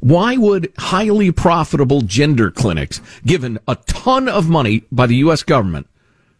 Why 0.00 0.38
would 0.38 0.72
highly 0.78 1.32
profitable 1.32 2.00
gender 2.00 2.50
clinics, 2.50 3.02
given 3.26 3.58
a 3.68 3.76
ton 3.76 4.26
of 4.26 4.48
money 4.48 4.84
by 4.90 5.06
the 5.06 5.16
U.S. 5.16 5.42
government, 5.42 5.86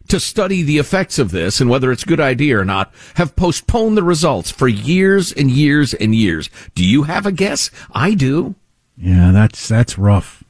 to 0.07 0.19
study 0.19 0.63
the 0.63 0.77
effects 0.77 1.17
of 1.17 1.31
this 1.31 1.61
and 1.61 1.69
whether 1.69 1.91
it's 1.91 2.03
a 2.03 2.07
good 2.07 2.19
idea 2.19 2.57
or 2.59 2.65
not 2.65 2.93
have 3.15 3.35
postponed 3.35 3.97
the 3.97 4.03
results 4.03 4.51
for 4.51 4.67
years 4.67 5.31
and 5.31 5.49
years 5.49 5.93
and 5.93 6.13
years. 6.13 6.49
Do 6.75 6.83
you 6.83 7.03
have 7.03 7.25
a 7.25 7.31
guess? 7.31 7.71
I 7.91 8.13
do. 8.13 8.55
Yeah, 8.97 9.31
that's 9.31 9.67
that's 9.67 9.97
rough. 9.97 10.42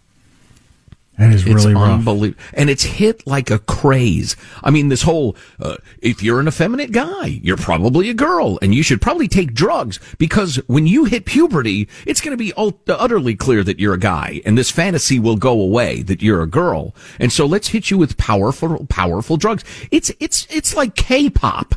That 1.18 1.32
is 1.32 1.46
really 1.46 1.58
it's 1.58 1.66
rough. 1.66 2.00
Unbelievable. 2.00 2.44
And 2.54 2.72
it's 2.72 2.84
hit 2.84 3.28
like 3.28 3.52
a 3.52 3.60
craze. 3.60 4.36
I 4.64 4.72
mean, 4.72 4.90
this 4.90 5.04
whole, 5.04 5.36
uh, 5.60 5.78
if 6.00 6.24
you're 6.24 6.40
an 6.40 6.48
effeminate 6.48 6.92
guy, 6.92 7.40
you're 7.44 7.58
probably 7.58 8.10
a 8.10 8.16
girl 8.16 8.58
and 8.64 8.74
you 8.74 8.82
should 8.82 9.00
probably 9.00 9.28
take 9.28 9.54
drugs 9.54 10.00
because 10.18 10.56
when 10.68 10.88
you 10.88 11.06
hit 11.06 11.26
puberty, 11.26 11.88
it's 12.08 12.20
going 12.20 12.36
to 12.36 12.44
be 12.44 12.52
utterly 12.88 13.36
clear 13.36 13.64
that 13.64 13.80
you're 13.80 13.94
a 13.94 14.00
guy 14.00 14.42
and 14.44 14.58
this 14.58 14.72
fantasy 14.72 15.20
will 15.20 15.36
go 15.36 15.52
away 15.52 16.02
that 16.02 16.24
you're 16.24 16.42
a 16.42 16.48
girl. 16.48 16.96
And 17.20 17.32
so 17.32 17.46
let's 17.46 17.68
hit 17.68 17.92
you 17.92 17.98
with 18.00 18.18
powerful, 18.18 18.88
powerful 18.88 19.38
drugs. 19.38 19.64
It's, 19.92 20.12
it's, 20.20 20.48
it's 20.50 20.76
like 20.76 20.96
K-pop. 20.96 21.76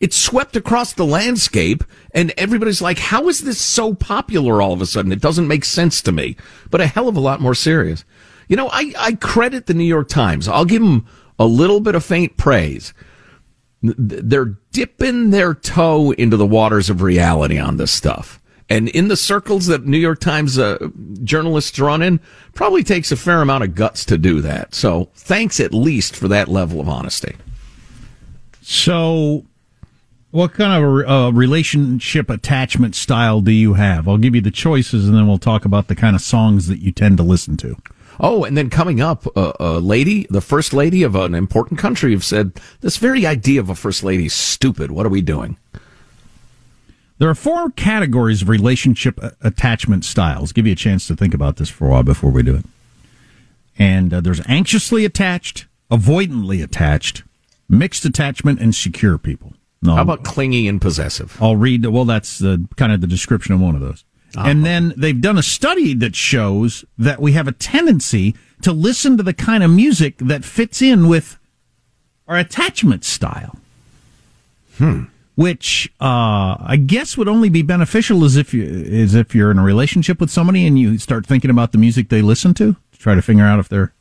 It's 0.00 0.16
swept 0.16 0.56
across 0.56 0.92
the 0.92 1.06
landscape 1.06 1.84
and 2.12 2.34
everybody's 2.36 2.82
like, 2.82 2.98
how 2.98 3.28
is 3.28 3.42
this 3.42 3.60
so 3.60 3.94
popular 3.94 4.60
all 4.60 4.72
of 4.72 4.82
a 4.82 4.86
sudden? 4.86 5.12
It 5.12 5.20
doesn't 5.20 5.46
make 5.46 5.64
sense 5.64 6.02
to 6.02 6.10
me, 6.10 6.36
but 6.68 6.80
a 6.80 6.88
hell 6.88 7.06
of 7.06 7.16
a 7.16 7.20
lot 7.20 7.40
more 7.40 7.54
serious. 7.54 8.04
You 8.48 8.56
know, 8.56 8.68
I, 8.72 8.92
I 8.98 9.14
credit 9.14 9.66
the 9.66 9.74
New 9.74 9.84
York 9.84 10.08
Times. 10.08 10.48
I'll 10.48 10.64
give 10.64 10.82
them 10.82 11.06
a 11.38 11.46
little 11.46 11.80
bit 11.80 11.94
of 11.94 12.04
faint 12.04 12.36
praise. 12.36 12.92
They're 13.82 14.56
dipping 14.72 15.30
their 15.30 15.54
toe 15.54 16.12
into 16.12 16.36
the 16.36 16.46
waters 16.46 16.88
of 16.88 17.02
reality 17.02 17.58
on 17.58 17.76
this 17.76 17.90
stuff. 17.90 18.40
And 18.68 18.88
in 18.88 19.08
the 19.08 19.16
circles 19.16 19.66
that 19.66 19.84
New 19.84 19.98
York 19.98 20.20
Times 20.20 20.58
uh, 20.58 20.88
journalists 21.24 21.78
run 21.78 22.00
in, 22.00 22.20
probably 22.54 22.82
takes 22.82 23.12
a 23.12 23.16
fair 23.16 23.42
amount 23.42 23.64
of 23.64 23.74
guts 23.74 24.04
to 24.06 24.16
do 24.16 24.40
that. 24.40 24.74
So 24.74 25.10
thanks 25.14 25.60
at 25.60 25.74
least 25.74 26.16
for 26.16 26.28
that 26.28 26.48
level 26.48 26.80
of 26.80 26.88
honesty. 26.88 27.36
So, 28.62 29.44
what 30.30 30.54
kind 30.54 30.82
of 30.82 31.04
a 31.06 31.36
relationship 31.36 32.30
attachment 32.30 32.94
style 32.94 33.40
do 33.40 33.50
you 33.50 33.74
have? 33.74 34.08
I'll 34.08 34.16
give 34.16 34.34
you 34.34 34.40
the 34.40 34.50
choices 34.50 35.06
and 35.06 35.14
then 35.16 35.26
we'll 35.26 35.36
talk 35.36 35.64
about 35.64 35.88
the 35.88 35.96
kind 35.96 36.16
of 36.16 36.22
songs 36.22 36.68
that 36.68 36.78
you 36.78 36.92
tend 36.92 37.18
to 37.18 37.22
listen 37.22 37.56
to. 37.58 37.76
Oh, 38.20 38.44
and 38.44 38.56
then 38.56 38.70
coming 38.70 39.00
up, 39.00 39.26
uh, 39.36 39.52
a 39.58 39.80
lady, 39.80 40.26
the 40.30 40.40
first 40.40 40.72
lady 40.72 41.02
of 41.02 41.14
an 41.14 41.34
important 41.34 41.78
country, 41.78 42.12
have 42.12 42.24
said 42.24 42.52
this 42.80 42.96
very 42.96 43.26
idea 43.26 43.60
of 43.60 43.68
a 43.70 43.74
first 43.74 44.02
lady 44.04 44.26
is 44.26 44.34
stupid. 44.34 44.90
What 44.90 45.06
are 45.06 45.10
we 45.10 45.22
doing? 45.22 45.56
There 47.18 47.30
are 47.30 47.34
four 47.34 47.70
categories 47.70 48.42
of 48.42 48.48
relationship 48.48 49.20
attachment 49.40 50.04
styles. 50.04 50.52
Give 50.52 50.66
you 50.66 50.72
a 50.72 50.76
chance 50.76 51.06
to 51.06 51.16
think 51.16 51.34
about 51.34 51.56
this 51.56 51.68
for 51.68 51.86
a 51.86 51.90
while 51.90 52.02
before 52.02 52.30
we 52.30 52.42
do 52.42 52.56
it. 52.56 52.64
And 53.78 54.12
uh, 54.12 54.20
there's 54.20 54.40
anxiously 54.46 55.04
attached, 55.04 55.66
avoidantly 55.90 56.62
attached, 56.62 57.22
mixed 57.68 58.04
attachment, 58.04 58.60
and 58.60 58.74
secure 58.74 59.18
people. 59.18 59.54
No, 59.82 59.94
How 59.94 60.02
about 60.02 60.24
clingy 60.24 60.68
and 60.68 60.80
possessive? 60.80 61.36
I'll 61.40 61.56
read. 61.56 61.86
Well, 61.86 62.04
that's 62.04 62.38
the 62.38 62.66
kind 62.76 62.92
of 62.92 63.00
the 63.00 63.06
description 63.06 63.54
of 63.54 63.60
one 63.60 63.74
of 63.74 63.80
those. 63.80 64.04
Uh-huh. 64.36 64.48
And 64.48 64.64
then 64.64 64.94
they've 64.96 65.20
done 65.20 65.38
a 65.38 65.42
study 65.42 65.94
that 65.94 66.16
shows 66.16 66.84
that 66.98 67.20
we 67.20 67.32
have 67.32 67.48
a 67.48 67.52
tendency 67.52 68.34
to 68.62 68.72
listen 68.72 69.16
to 69.16 69.22
the 69.22 69.34
kind 69.34 69.62
of 69.62 69.70
music 69.70 70.16
that 70.18 70.44
fits 70.44 70.80
in 70.80 71.08
with 71.08 71.38
our 72.26 72.38
attachment 72.38 73.04
style. 73.04 73.58
Hmm. 74.78 75.04
Which 75.34 75.90
uh, 76.00 76.56
I 76.60 76.76
guess 76.84 77.16
would 77.16 77.28
only 77.28 77.48
be 77.48 77.62
beneficial 77.62 78.24
as 78.24 78.36
if 78.36 78.52
you 78.52 78.64
is 78.64 79.14
if 79.14 79.34
you're 79.34 79.50
in 79.50 79.58
a 79.58 79.62
relationship 79.62 80.20
with 80.20 80.30
somebody 80.30 80.66
and 80.66 80.78
you 80.78 80.98
start 80.98 81.26
thinking 81.26 81.50
about 81.50 81.72
the 81.72 81.78
music 81.78 82.10
they 82.10 82.20
listen 82.20 82.52
to 82.54 82.76
to 82.92 82.98
try 82.98 83.14
to 83.14 83.22
figure 83.22 83.44
out 83.44 83.58
if 83.58 83.68
they're 83.68 83.94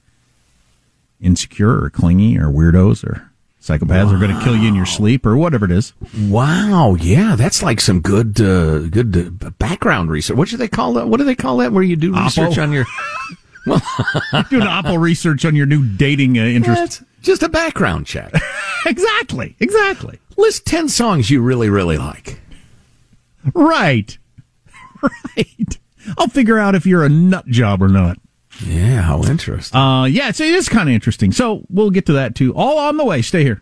insecure 1.22 1.84
or 1.84 1.90
clingy 1.90 2.38
or 2.38 2.48
weirdos 2.48 3.06
or 3.06 3.31
Psychopaths 3.62 4.08
wow. 4.08 4.16
are 4.16 4.20
going 4.20 4.36
to 4.36 4.44
kill 4.44 4.58
you 4.58 4.68
in 4.68 4.74
your 4.74 4.88
sleep 4.88 5.24
or 5.24 5.38
whatever 5.38 5.66
it 5.66 5.72
is. 5.72 5.94
Wow, 6.20 6.96
yeah, 6.96 7.36
that's 7.36 7.62
like 7.62 7.80
some 7.80 8.02
good, 8.02 8.42
uh, 8.42 8.80
good 8.88 9.16
uh, 9.16 9.52
background 9.52 10.10
research. 10.10 10.36
What 10.36 10.50
do 10.50 10.58
they 10.58 10.68
call 10.68 10.94
that? 10.94 11.08
What 11.08 11.18
do 11.18 11.26
they 11.26 11.36
call 11.36 11.58
that? 11.58 11.72
Where 11.72 11.84
you 11.84 11.96
do 11.96 12.12
Oppo? 12.12 12.24
research 12.24 12.58
on 12.58 12.72
your, 12.72 12.86
well, 13.68 13.80
doing 14.50 14.64
oppo 14.64 15.00
research 15.00 15.46
on 15.46 15.56
your 15.56 15.68
new 15.68 15.86
dating 15.86 16.40
uh, 16.40 16.44
interest. 16.44 17.04
just 17.22 17.44
a 17.44 17.50
background 17.50 18.08
check. 18.08 18.34
exactly, 18.88 19.56
exactly. 19.60 20.18
List 20.38 20.66
ten 20.66 20.90
songs 20.90 21.30
you 21.30 21.40
really, 21.44 21.70
really 21.70 22.00
like. 22.00 22.42
Right, 23.54 24.18
right. 25.38 25.78
I'll 26.18 26.30
figure 26.30 26.58
out 26.58 26.74
if 26.74 26.88
you're 26.88 27.06
a 27.06 27.10
nut 27.10 27.46
job 27.46 27.84
or 27.84 27.90
not. 27.90 28.18
Yeah, 28.60 29.02
how 29.02 29.24
interesting. 29.24 29.80
Uh, 29.80 30.06
yeah, 30.06 30.30
it's, 30.30 30.40
it 30.40 30.54
is 30.54 30.70
kind 30.70 30.90
of 30.90 30.94
interesting. 30.94 31.32
So 31.32 31.66
we'll 31.70 31.90
get 31.90 32.06
to 32.08 32.14
that 32.14 32.36
too. 32.36 32.54
All 32.54 32.78
on 32.78 32.98
the 32.98 33.06
way. 33.06 33.22
Stay 33.22 33.44
here. 33.44 33.62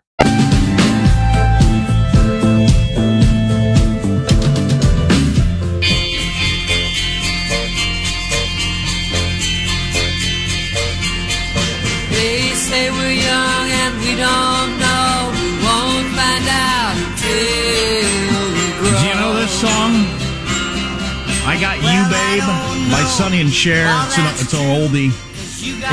I 21.43 21.57
Got 21.59 21.77
You, 21.77 22.03
Babe 22.09 22.91
by 22.91 23.03
Sonny 23.09 23.41
and 23.41 23.49
Cher. 23.51 23.87
It's 24.05 24.17
an, 24.17 24.25
it's 24.27 24.53
an 24.53 24.59
oldie. 24.59 25.09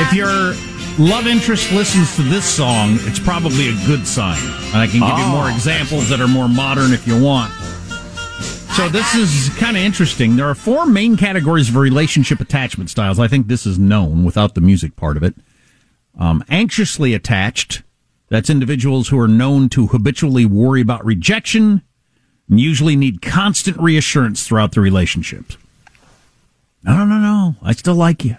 If 0.01 0.13
your 0.13 0.53
love 1.03 1.27
interest 1.27 1.71
listens 1.71 2.15
to 2.17 2.21
this 2.21 2.45
song, 2.45 2.97
it's 3.01 3.19
probably 3.19 3.69
a 3.69 3.85
good 3.87 4.07
sign. 4.07 4.39
And 4.67 4.77
I 4.77 4.85
can 4.87 4.99
give 4.99 5.09
you 5.17 5.25
Oh, 5.25 5.31
more 5.31 5.49
examples 5.49 6.07
that 6.09 6.21
are 6.21 6.27
more 6.27 6.47
modern 6.47 6.93
if 6.93 7.07
you 7.07 7.21
want. 7.21 7.51
So 8.75 8.87
this 8.89 9.15
is 9.15 9.49
kind 9.57 9.75
of 9.75 9.83
interesting. 9.83 10.35
There 10.35 10.47
are 10.47 10.55
four 10.55 10.85
main 10.85 11.17
categories 11.17 11.67
of 11.69 11.75
relationship 11.75 12.39
attachment 12.39 12.89
styles. 12.89 13.19
I 13.19 13.27
think 13.27 13.47
this 13.47 13.65
is 13.65 13.77
known 13.79 14.23
without 14.23 14.55
the 14.55 14.61
music 14.61 14.95
part 14.95 15.17
of 15.17 15.23
it. 15.23 15.35
Um, 16.17 16.43
anxiously 16.49 17.13
attached. 17.13 17.81
That's 18.29 18.49
individuals 18.49 19.09
who 19.09 19.19
are 19.19 19.27
known 19.27 19.67
to 19.69 19.87
habitually 19.87 20.45
worry 20.45 20.81
about 20.81 21.03
rejection 21.03 21.81
and 22.49 22.59
usually 22.59 22.95
need 22.95 23.21
constant 23.21 23.77
reassurance 23.77 24.45
throughout 24.45 24.73
the 24.73 24.81
relationships. 24.81 25.57
No, 26.83 26.97
no, 26.97 27.05
no, 27.05 27.19
no. 27.19 27.55
I 27.61 27.73
still 27.73 27.95
like 27.95 28.25
you. 28.25 28.37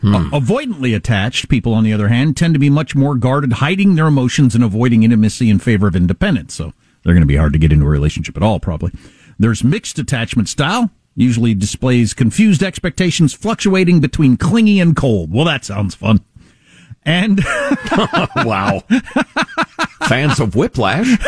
Hmm. 0.00 0.14
A- 0.14 0.40
avoidantly 0.40 0.96
attached 0.96 1.48
people, 1.48 1.74
on 1.74 1.84
the 1.84 1.92
other 1.92 2.08
hand, 2.08 2.36
tend 2.36 2.54
to 2.54 2.60
be 2.60 2.70
much 2.70 2.94
more 2.94 3.14
guarded, 3.14 3.54
hiding 3.54 3.94
their 3.94 4.06
emotions 4.06 4.54
and 4.54 4.64
avoiding 4.64 5.02
intimacy 5.02 5.50
in 5.50 5.58
favor 5.58 5.86
of 5.86 5.94
independence. 5.94 6.54
So 6.54 6.72
they're 7.02 7.14
going 7.14 7.22
to 7.22 7.26
be 7.26 7.36
hard 7.36 7.52
to 7.52 7.58
get 7.58 7.72
into 7.72 7.86
a 7.86 7.88
relationship 7.88 8.36
at 8.36 8.42
all, 8.42 8.58
probably. 8.58 8.92
There's 9.38 9.64
mixed 9.64 9.98
attachment 9.98 10.48
style, 10.48 10.90
usually 11.14 11.54
displays 11.54 12.14
confused 12.14 12.62
expectations 12.62 13.34
fluctuating 13.34 14.00
between 14.00 14.36
clingy 14.36 14.80
and 14.80 14.96
cold. 14.96 15.32
Well, 15.32 15.44
that 15.44 15.64
sounds 15.64 15.94
fun. 15.94 16.20
And 17.04 17.40
wow. 18.36 18.82
Fans 20.08 20.40
of 20.40 20.54
Whiplash. 20.54 21.18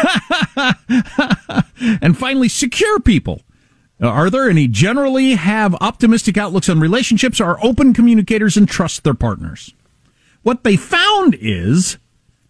and 2.00 2.16
finally, 2.16 2.48
secure 2.48 3.00
people. 3.00 3.42
Are 4.00 4.30
there 4.30 4.50
any 4.50 4.66
generally 4.68 5.34
have 5.34 5.74
optimistic 5.80 6.36
outlooks 6.36 6.68
on 6.68 6.80
relationships, 6.80 7.40
are 7.40 7.58
open 7.62 7.94
communicators, 7.94 8.56
and 8.56 8.68
trust 8.68 9.04
their 9.04 9.14
partners? 9.14 9.72
What 10.42 10.64
they 10.64 10.76
found 10.76 11.36
is, 11.40 11.98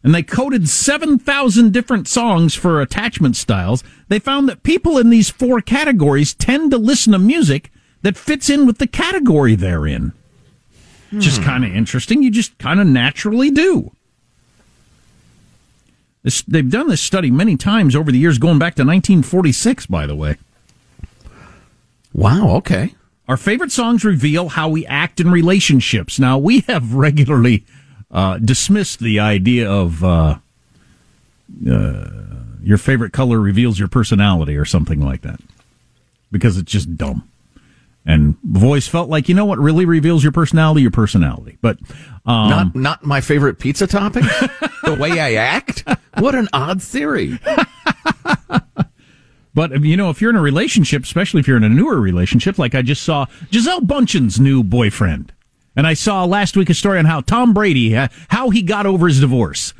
and 0.02 0.14
they 0.14 0.22
coded 0.22 0.68
7,000 0.68 1.72
different 1.72 2.08
songs 2.08 2.54
for 2.54 2.80
attachment 2.80 3.36
styles, 3.36 3.84
they 4.08 4.18
found 4.18 4.48
that 4.48 4.62
people 4.62 4.98
in 4.98 5.10
these 5.10 5.30
four 5.30 5.60
categories 5.60 6.34
tend 6.34 6.70
to 6.70 6.78
listen 6.78 7.12
to 7.12 7.18
music 7.18 7.70
that 8.02 8.16
fits 8.16 8.50
in 8.50 8.66
with 8.66 8.78
the 8.78 8.86
category 8.86 9.54
they're 9.54 9.86
in. 9.86 10.12
Just 11.20 11.42
kind 11.42 11.64
of 11.64 11.74
interesting. 11.74 12.22
You 12.22 12.30
just 12.30 12.56
kind 12.58 12.80
of 12.80 12.86
naturally 12.86 13.50
do. 13.50 13.92
This, 16.22 16.42
they've 16.42 16.70
done 16.70 16.88
this 16.88 17.02
study 17.02 17.30
many 17.30 17.56
times 17.56 17.94
over 17.94 18.10
the 18.10 18.18
years, 18.18 18.38
going 18.38 18.58
back 18.58 18.74
to 18.76 18.82
1946, 18.82 19.86
by 19.86 20.06
the 20.06 20.16
way. 20.16 20.36
Wow, 22.14 22.56
okay. 22.56 22.94
Our 23.28 23.36
favorite 23.36 23.72
songs 23.72 24.04
reveal 24.04 24.48
how 24.50 24.68
we 24.68 24.86
act 24.86 25.20
in 25.20 25.30
relationships. 25.30 26.18
Now, 26.18 26.38
we 26.38 26.60
have 26.60 26.94
regularly 26.94 27.64
uh, 28.10 28.38
dismissed 28.38 29.00
the 29.00 29.20
idea 29.20 29.70
of 29.70 30.02
uh, 30.02 30.38
uh, 31.70 32.04
your 32.62 32.78
favorite 32.78 33.12
color 33.12 33.38
reveals 33.38 33.78
your 33.78 33.88
personality 33.88 34.56
or 34.56 34.64
something 34.64 35.00
like 35.00 35.22
that 35.22 35.40
because 36.30 36.56
it's 36.56 36.70
just 36.72 36.96
dumb. 36.96 37.28
And 38.06 38.36
we've 38.44 38.84
felt 38.84 39.08
like, 39.08 39.28
you 39.28 39.34
know 39.34 39.46
what 39.46 39.58
really 39.58 39.86
reveals 39.86 40.22
your 40.22 40.32
personality? 40.32 40.82
Your 40.82 40.90
personality. 40.90 41.56
But 41.62 41.78
um, 42.26 42.50
not 42.50 42.74
not 42.74 43.04
my 43.04 43.20
favorite 43.20 43.58
pizza 43.58 43.86
topping. 43.86 44.22
the 44.84 44.96
way 45.00 45.20
I 45.20 45.34
act. 45.34 45.84
What 46.18 46.34
an 46.34 46.48
odd 46.52 46.82
theory. 46.82 47.38
But 49.54 49.84
you 49.84 49.96
know, 49.96 50.10
if 50.10 50.20
you're 50.20 50.30
in 50.30 50.36
a 50.36 50.42
relationship, 50.42 51.04
especially 51.04 51.40
if 51.40 51.46
you're 51.46 51.56
in 51.56 51.64
a 51.64 51.68
newer 51.68 52.00
relationship, 52.00 52.58
like 52.58 52.74
I 52.74 52.82
just 52.82 53.04
saw 53.04 53.26
Gisele 53.50 53.82
Bündchen's 53.82 54.40
new 54.40 54.64
boyfriend, 54.64 55.32
and 55.76 55.86
I 55.86 55.94
saw 55.94 56.24
last 56.24 56.56
week 56.56 56.70
a 56.70 56.74
story 56.74 56.98
on 56.98 57.04
how 57.04 57.20
Tom 57.20 57.54
Brady, 57.54 57.96
uh, 57.96 58.08
how 58.28 58.50
he 58.50 58.62
got 58.62 58.84
over 58.84 59.06
his 59.06 59.20
divorce. 59.20 59.72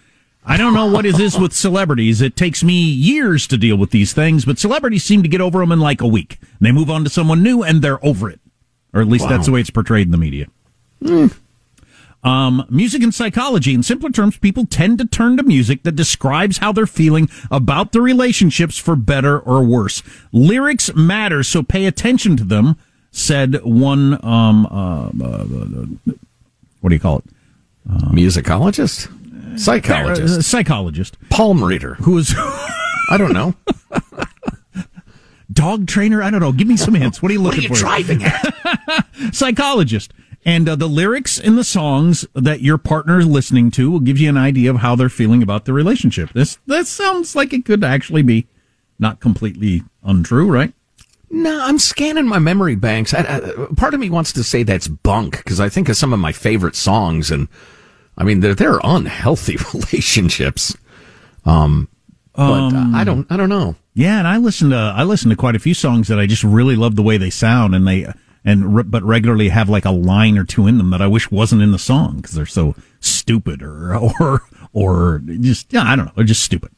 I 0.47 0.57
don't 0.59 0.75
know 0.75 0.87
what 0.87 1.07
it 1.07 1.19
is 1.19 1.39
with 1.39 1.55
celebrities. 1.55 2.21
It 2.21 2.37
takes 2.37 2.63
me 2.63 2.75
years 2.83 3.47
to 3.47 3.57
deal 3.57 3.77
with 3.77 3.91
these 3.91 4.13
things, 4.13 4.45
but 4.45 4.59
celebrities 4.59 5.03
seem 5.05 5.23
to 5.23 5.29
get 5.29 5.41
over 5.41 5.59
them 5.61 5.73
in 5.73 5.81
like 5.81 6.01
a 6.03 6.07
week. 6.07 6.39
They 6.61 6.71
move 6.73 6.91
on 6.91 7.03
to 7.05 7.11
someone 7.11 7.43
new, 7.43 7.63
and 7.63 7.81
they're 7.81 8.05
over 8.05 8.29
it, 8.29 8.41
or 8.93 9.01
at 9.01 9.09
least 9.09 9.25
Wow. 9.25 9.31
that's 9.31 9.47
the 9.47 9.53
way 9.53 9.61
it's 9.61 9.71
portrayed 9.71 10.07
in 10.07 10.11
the 10.13 10.19
media. 10.19 10.47
Um, 12.23 12.65
music 12.71 13.03
and 13.03 13.15
psychology. 13.15 13.75
In 13.75 13.83
simpler 13.83 14.11
terms, 14.11 14.39
people 14.39 14.65
tend 14.67 14.97
to 14.99 15.07
turn 15.07 15.37
to 15.37 15.43
music 15.43 15.83
that 15.83 15.93
describes 15.93 16.59
how 16.59 16.73
they're 16.73 16.87
feeling 16.87 17.29
about 17.51 17.93
the 17.93 18.01
relationships 18.01 18.79
for 18.79 18.97
better 18.97 19.39
or 19.39 19.63
worse. 19.63 20.03
Lyrics 20.33 20.95
matter, 20.95 21.43
so 21.43 21.63
pay 21.63 21.85
attention 21.85 22.37
to 22.39 22.45
them, 22.45 22.77
said 23.13 23.63
one, 23.63 24.15
um, 24.25 24.65
uh, 24.67 25.09
uh, 25.09 25.87
what 26.81 26.89
do 26.91 26.95
you 26.95 27.01
call 27.01 27.19
it? 27.19 27.25
Musicologist? 28.11 29.11
Psychologist. 29.57 30.39
Uh, 30.39 30.43
psychologist. 30.43 31.17
Palm 31.31 31.63
reader. 31.63 31.95
Who 31.95 32.19
is, 32.19 32.35
I 33.11 33.17
don't 33.19 33.33
know. 33.33 33.55
dog 35.53 35.87
trainer? 35.87 36.23
I 36.23 36.31
don't 36.31 36.41
know. 36.41 36.53
Give 36.53 36.67
me 36.69 36.77
some 36.77 36.95
hints. 36.95 37.23
What 37.23 37.31
are 37.31 37.35
you 37.35 37.41
looking 37.43 37.71
What 37.71 37.83
are 37.83 37.99
you 37.99 38.05
for? 38.05 38.15
driving 38.17 38.25
at? 38.25 39.07
psychologist. 39.33 40.13
And 40.47 40.69
uh, 40.69 40.77
the 40.77 40.89
lyrics 40.89 41.39
in 41.39 41.57
the 41.57 41.65
songs 41.65 42.27
that 42.35 42.61
your 42.61 42.77
partner 42.77 43.19
is 43.19 43.27
listening 43.27 43.71
to 43.73 43.91
will 43.91 44.01
give 44.01 44.19
you 44.19 44.29
an 44.29 44.37
idea 44.37 44.71
of 44.71 44.79
how 44.79 44.95
they're 44.95 45.09
feeling 45.09 45.43
about 45.43 45.65
the 45.65 45.73
relationship. 45.73 46.33
This 46.35 46.59
this 46.67 46.91
sounds 46.91 47.35
like 47.35 47.53
it 47.55 47.65
could 47.65 47.83
actually 47.83 48.23
be 48.23 48.47
not 48.99 49.21
completely 49.21 49.83
untrue, 50.03 50.51
right? 50.51 50.75
No, 51.31 51.61
I'm 51.63 51.79
scanning 51.79 52.27
my 52.27 52.39
memory 52.39 52.77
banks. 52.77 53.15
I, 53.15 53.21
I, 53.21 53.75
part 53.75 53.95
of 53.95 54.01
me 54.01 54.11
wants 54.11 54.33
to 54.35 54.45
say 54.45 54.63
that's 54.63 54.87
bunk 54.87 55.39
because 55.39 55.61
I 55.61 55.69
think 55.71 55.89
of 55.89 55.97
some 55.97 56.13
of 56.13 56.19
my 56.21 56.31
favorite 56.31 56.77
songs, 56.77 57.31
and 57.31 57.49
I 58.17 58.25
mean 58.25 58.41
they're 58.41 58.55
they're 58.55 58.81
unhealthy 58.83 59.57
relationships. 59.75 60.77
Um, 61.45 61.89
but 62.35 62.43
Um, 62.43 62.95
uh, 62.95 62.99
I 62.99 63.05
don't 63.05 63.27
I 63.31 63.37
don't 63.37 63.49
know. 63.49 63.77
Yeah, 63.95 64.19
and 64.19 64.27
I 64.27 64.39
listen 64.39 64.71
to 64.71 64.77
I 64.77 65.05
listen 65.05 65.31
to 65.31 65.37
quite 65.37 65.55
a 65.57 65.61
few 65.61 65.75
songs 65.75 66.09
that 66.09 66.19
I 66.19 66.27
just 66.27 66.43
really 66.45 66.77
love 66.77 66.97
the 66.97 67.03
way 67.03 67.17
they 67.17 67.31
sound, 67.31 67.75
and 67.75 67.87
they 67.87 68.07
and 68.45 68.75
re- 68.77 68.83
but 68.83 69.03
regularly 69.05 69.49
have 69.51 69.69
like 69.69 69.85
a 69.85 69.91
line 69.91 70.37
or 70.37 70.45
two 70.45 70.67
in 70.67 70.79
them 70.79 70.91
that 70.91 71.01
I 71.01 71.07
wish 71.07 71.31
wasn't 71.31 71.63
in 71.63 71.71
the 71.73 71.79
song 71.79 72.17
because 72.17 72.33
they're 72.35 72.47
so 72.47 72.75
stupid 73.01 73.63
or 73.63 73.95
or 74.21 74.43
or 74.73 75.21
just 75.41 75.73
yeah 75.73 75.83
I 75.85 75.95
don't 75.97 76.07
know 76.07 76.13
they're 76.17 76.25
just 76.25 76.43
stupid. 76.43 76.71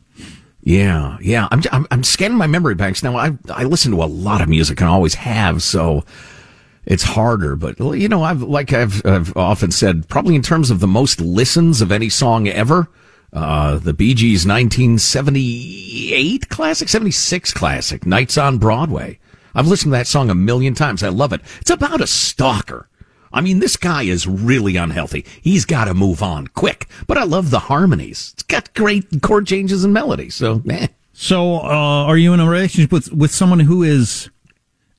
Yeah, 0.63 1.17
yeah. 1.21 1.47
I'm, 1.53 1.63
I'm 1.71 1.87
I'm 1.93 2.03
scanning 2.03 2.37
my 2.37 2.49
memory 2.49 2.75
banks 2.75 3.03
now. 3.03 3.17
I 3.17 3.33
I 3.49 3.63
listen 3.65 3.93
to 3.93 4.03
a 4.03 4.05
lot 4.05 4.41
of 4.43 4.49
music 4.49 4.81
and 4.81 4.91
always 4.91 5.15
have, 5.15 5.63
so 5.63 6.05
it's 6.87 7.03
harder. 7.03 7.57
But 7.57 7.79
you 7.79 8.09
know, 8.09 8.23
I've 8.23 8.43
like 8.43 8.73
I've 8.73 9.05
I've 9.05 9.37
often 9.37 9.73
said, 9.73 10.09
probably 10.09 10.35
in 10.35 10.41
terms 10.43 10.71
of 10.71 10.81
the 10.81 10.87
most 10.87 11.21
listens 11.21 11.83
of 11.83 11.93
any 11.93 12.09
song 12.09 12.49
ever, 12.49 12.89
uh, 13.33 13.79
the 13.79 13.93
Bee 13.93 14.15
Gees 14.15 14.47
1978 14.47 16.49
classic, 16.49 16.89
76 16.89 17.53
classic, 17.53 18.07
Nights 18.07 18.39
on 18.39 18.59
Broadway. 18.59 19.19
I've 19.55 19.67
listened 19.67 19.93
to 19.93 19.99
that 19.99 20.07
song 20.07 20.31
a 20.31 20.35
million 20.35 20.75
times. 20.75 21.03
I 21.03 21.09
love 21.09 21.33
it. 21.33 21.41
It's 21.61 21.71
about 21.71 22.01
a 22.01 22.07
stalker. 22.07 22.89
I 23.33 23.41
mean, 23.41 23.59
this 23.59 23.77
guy 23.77 24.05
is 24.05 24.27
really 24.27 24.77
unhealthy. 24.77 25.25
He's 25.43 25.65
got 25.65 25.87
to 25.87 25.95
move 25.95 26.23
on 26.23 26.47
quick. 26.49 26.89
But 27.07 27.19
I 27.19 27.25
love 27.25 27.51
the 27.51 27.61
harmonies. 27.61 28.33
It's 28.35 28.43
got 28.45 28.73
great 28.75 29.23
chord 29.23 29.47
changes 29.47 29.85
and 29.85 29.93
melodies. 29.93 30.35
So, 30.35 30.63
eh. 30.71 30.89
So, 31.13 31.57
uh, 31.57 32.05
are 32.05 32.19
you 32.19 32.33
in 32.35 32.41
a 32.41 32.49
relationship 32.49 32.93
with 32.93 33.13
with 33.13 33.33
someone 33.33 33.61
who 33.61 33.83
is 33.83 34.31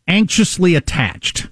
anxiously 0.07 0.75
attached? 0.75 1.47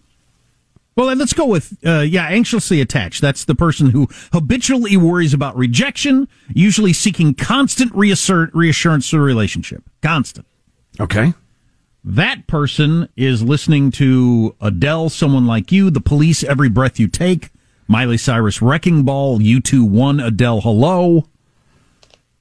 Well, 0.96 1.08
then 1.08 1.18
let's 1.18 1.34
go 1.34 1.46
with 1.46 1.78
uh, 1.86 2.00
yeah, 2.02 2.28
anxiously 2.28 2.80
attached. 2.80 3.22
That's 3.22 3.44
the 3.44 3.56
person 3.56 3.90
who 3.90 4.08
habitually 4.32 4.96
worries 4.96 5.34
about 5.34 5.58
rejection, 5.58 6.28
usually 6.54 6.94
seeking 6.94 7.34
constant 7.34 7.94
reassert, 7.94 8.54
reassurance 8.54 9.10
to 9.10 9.18
the 9.18 9.22
relationship. 9.22 9.84
Constant. 10.02 10.48
Okay. 11.00 11.34
That 12.04 12.48
person 12.48 13.10
is 13.18 13.42
listening 13.42 13.92
to 13.92 14.56
Adele, 14.62 15.10
Someone 15.10 15.48
Like 15.48 15.72
You, 15.72 15.90
The 15.90 16.00
Police, 16.00 16.44
Every 16.44 16.70
Breath 16.70 17.00
You 17.00 17.08
Take, 17.08 17.50
Miley 17.88 18.18
Cyrus, 18.18 18.62
Wrecking 18.62 19.04
Ball, 19.04 19.40
U2, 19.40 19.90
One, 19.90 20.20
Adele, 20.20 20.62
Hello, 20.62 21.26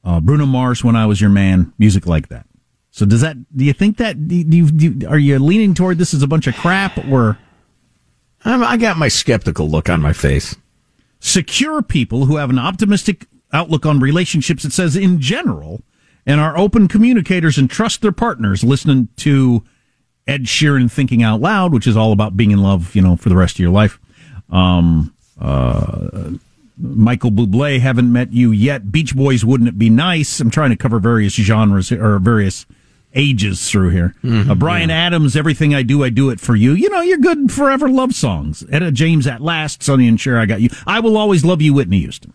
uh, 0.04 0.20
Bruno 0.20 0.46
Mars, 0.46 0.84
When 0.84 0.94
I 0.94 1.06
Was 1.06 1.20
Your 1.20 1.30
Man, 1.30 1.72
music 1.78 2.06
like 2.06 2.28
that. 2.28 2.46
So 2.90 3.06
does 3.06 3.22
that, 3.22 3.36
do 3.56 3.64
you 3.64 3.72
think 3.72 3.96
that, 3.96 4.28
do 4.28 4.36
you, 4.36 4.70
do 4.70 4.90
you, 4.90 5.08
are 5.08 5.18
you 5.18 5.38
leaning 5.38 5.74
toward 5.74 5.98
this 5.98 6.14
as 6.14 6.22
a 6.22 6.28
bunch 6.28 6.46
of 6.46 6.54
crap 6.54 6.96
or? 7.08 7.38
I 8.44 8.76
got 8.76 8.96
my 8.96 9.08
skeptical 9.08 9.68
look 9.68 9.88
on 9.88 10.02
my 10.02 10.12
face. 10.12 10.56
Secure 11.20 11.80
people 11.82 12.26
who 12.26 12.36
have 12.36 12.50
an 12.50 12.58
optimistic 12.58 13.26
outlook 13.52 13.86
on 13.86 14.00
relationships, 14.00 14.64
it 14.64 14.72
says 14.72 14.96
in 14.96 15.20
general, 15.20 15.80
and 16.26 16.40
are 16.40 16.58
open 16.58 16.88
communicators 16.88 17.56
and 17.56 17.70
trust 17.70 18.02
their 18.02 18.12
partners, 18.12 18.62
listening 18.62 19.08
to 19.16 19.64
Ed 20.26 20.44
Sheeran 20.44 20.90
thinking 20.90 21.22
out 21.22 21.40
loud, 21.40 21.72
which 21.72 21.86
is 21.86 21.96
all 21.96 22.12
about 22.12 22.36
being 22.36 22.50
in 22.50 22.62
love, 22.62 22.94
you 22.94 23.02
know, 23.02 23.16
for 23.16 23.28
the 23.28 23.36
rest 23.36 23.56
of 23.56 23.60
your 23.60 23.70
life. 23.70 23.98
Um, 24.50 25.14
uh, 25.40 26.30
Michael 26.76 27.30
Bublé, 27.30 27.80
haven't 27.80 28.12
met 28.12 28.32
you 28.32 28.50
yet. 28.50 28.90
Beach 28.90 29.14
Boys, 29.14 29.44
wouldn't 29.44 29.68
it 29.68 29.78
be 29.78 29.90
nice? 29.90 30.40
I'm 30.40 30.50
trying 30.50 30.70
to 30.70 30.76
cover 30.76 30.98
various 30.98 31.34
genres 31.34 31.92
or 31.92 32.18
various 32.18 32.66
ages 33.14 33.70
through 33.70 33.90
here. 33.90 34.14
uh, 34.24 34.54
Bryan 34.54 34.90
Adams, 34.90 35.36
everything 35.36 35.74
I 35.74 35.82
do, 35.82 36.02
I 36.04 36.10
do 36.10 36.30
it 36.30 36.40
for 36.40 36.54
you. 36.56 36.72
You 36.72 36.90
know, 36.90 37.00
you're 37.00 37.18
good 37.18 37.52
forever 37.52 37.88
love 37.88 38.14
songs. 38.14 38.64
Etta 38.70 38.90
James, 38.92 39.26
at 39.26 39.40
last, 39.40 39.82
Sonny 39.82 40.08
and 40.08 40.20
Cher, 40.20 40.38
I 40.38 40.46
got 40.46 40.60
you. 40.60 40.68
I 40.86 41.00
will 41.00 41.16
always 41.16 41.44
love 41.44 41.62
you, 41.62 41.74
Whitney 41.74 42.00
Houston. 42.00 42.32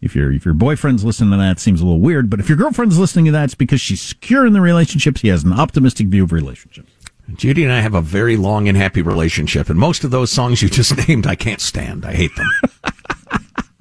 If 0.00 0.16
your 0.16 0.32
if 0.32 0.44
your 0.46 0.54
boyfriend's 0.54 1.04
listening 1.04 1.30
to 1.32 1.36
that, 1.36 1.58
it 1.58 1.60
seems 1.60 1.80
a 1.80 1.84
little 1.84 2.00
weird. 2.00 2.30
But 2.30 2.40
if 2.40 2.48
your 2.48 2.56
girlfriend's 2.56 2.98
listening 2.98 3.26
to 3.26 3.32
that, 3.32 3.44
it's 3.44 3.54
because 3.54 3.80
she's 3.82 4.00
secure 4.00 4.46
in 4.46 4.54
the 4.54 4.60
relationship. 4.62 5.18
She 5.18 5.28
has 5.28 5.44
an 5.44 5.52
optimistic 5.52 6.06
view 6.08 6.24
of 6.24 6.32
relationships. 6.32 6.90
Judy 7.34 7.62
and 7.64 7.72
I 7.72 7.80
have 7.80 7.94
a 7.94 8.00
very 8.00 8.36
long 8.36 8.66
and 8.66 8.76
happy 8.76 9.02
relationship, 9.02 9.68
and 9.68 9.78
most 9.78 10.02
of 10.02 10.10
those 10.10 10.32
songs 10.32 10.62
you 10.62 10.68
just 10.70 10.96
named, 11.08 11.26
I 11.26 11.34
can't 11.36 11.60
stand. 11.60 12.04
I 12.06 12.14
hate 12.14 12.32
them. 12.34 12.46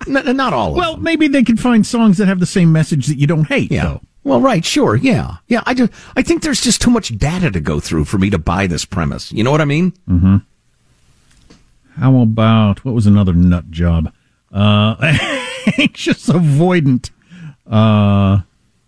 N- 0.27 0.35
not 0.37 0.53
all 0.53 0.71
of 0.71 0.75
Well, 0.77 0.97
maybe 0.97 1.27
they 1.27 1.43
can 1.43 1.57
find 1.57 1.85
songs 1.85 2.17
that 2.17 2.27
have 2.27 2.39
the 2.39 2.45
same 2.45 2.71
message 2.71 3.07
that 3.07 3.17
you 3.17 3.27
don't 3.27 3.47
hate. 3.47 3.71
Yeah. 3.71 3.83
Though. 3.85 4.01
Well, 4.23 4.41
right, 4.41 4.63
sure, 4.63 4.95
yeah, 4.95 5.37
yeah. 5.47 5.61
I 5.65 5.73
just, 5.73 5.91
I 6.15 6.21
think 6.21 6.43
there's 6.43 6.61
just 6.61 6.81
too 6.81 6.91
much 6.91 7.17
data 7.17 7.49
to 7.51 7.59
go 7.59 7.79
through 7.79 8.05
for 8.05 8.17
me 8.17 8.29
to 8.29 8.37
buy 8.37 8.67
this 8.67 8.85
premise. 8.85 9.31
You 9.31 9.43
know 9.43 9.51
what 9.51 9.61
I 9.61 9.65
mean? 9.65 9.91
Mm-hmm. 10.07 10.37
How 11.99 12.21
about 12.21 12.83
what 12.85 12.93
was 12.93 13.07
another 13.07 13.33
nut 13.33 13.71
job? 13.71 14.13
Uh, 14.51 14.95
anxious 15.77 16.27
avoidant. 16.27 17.11
Uh, 17.69 18.39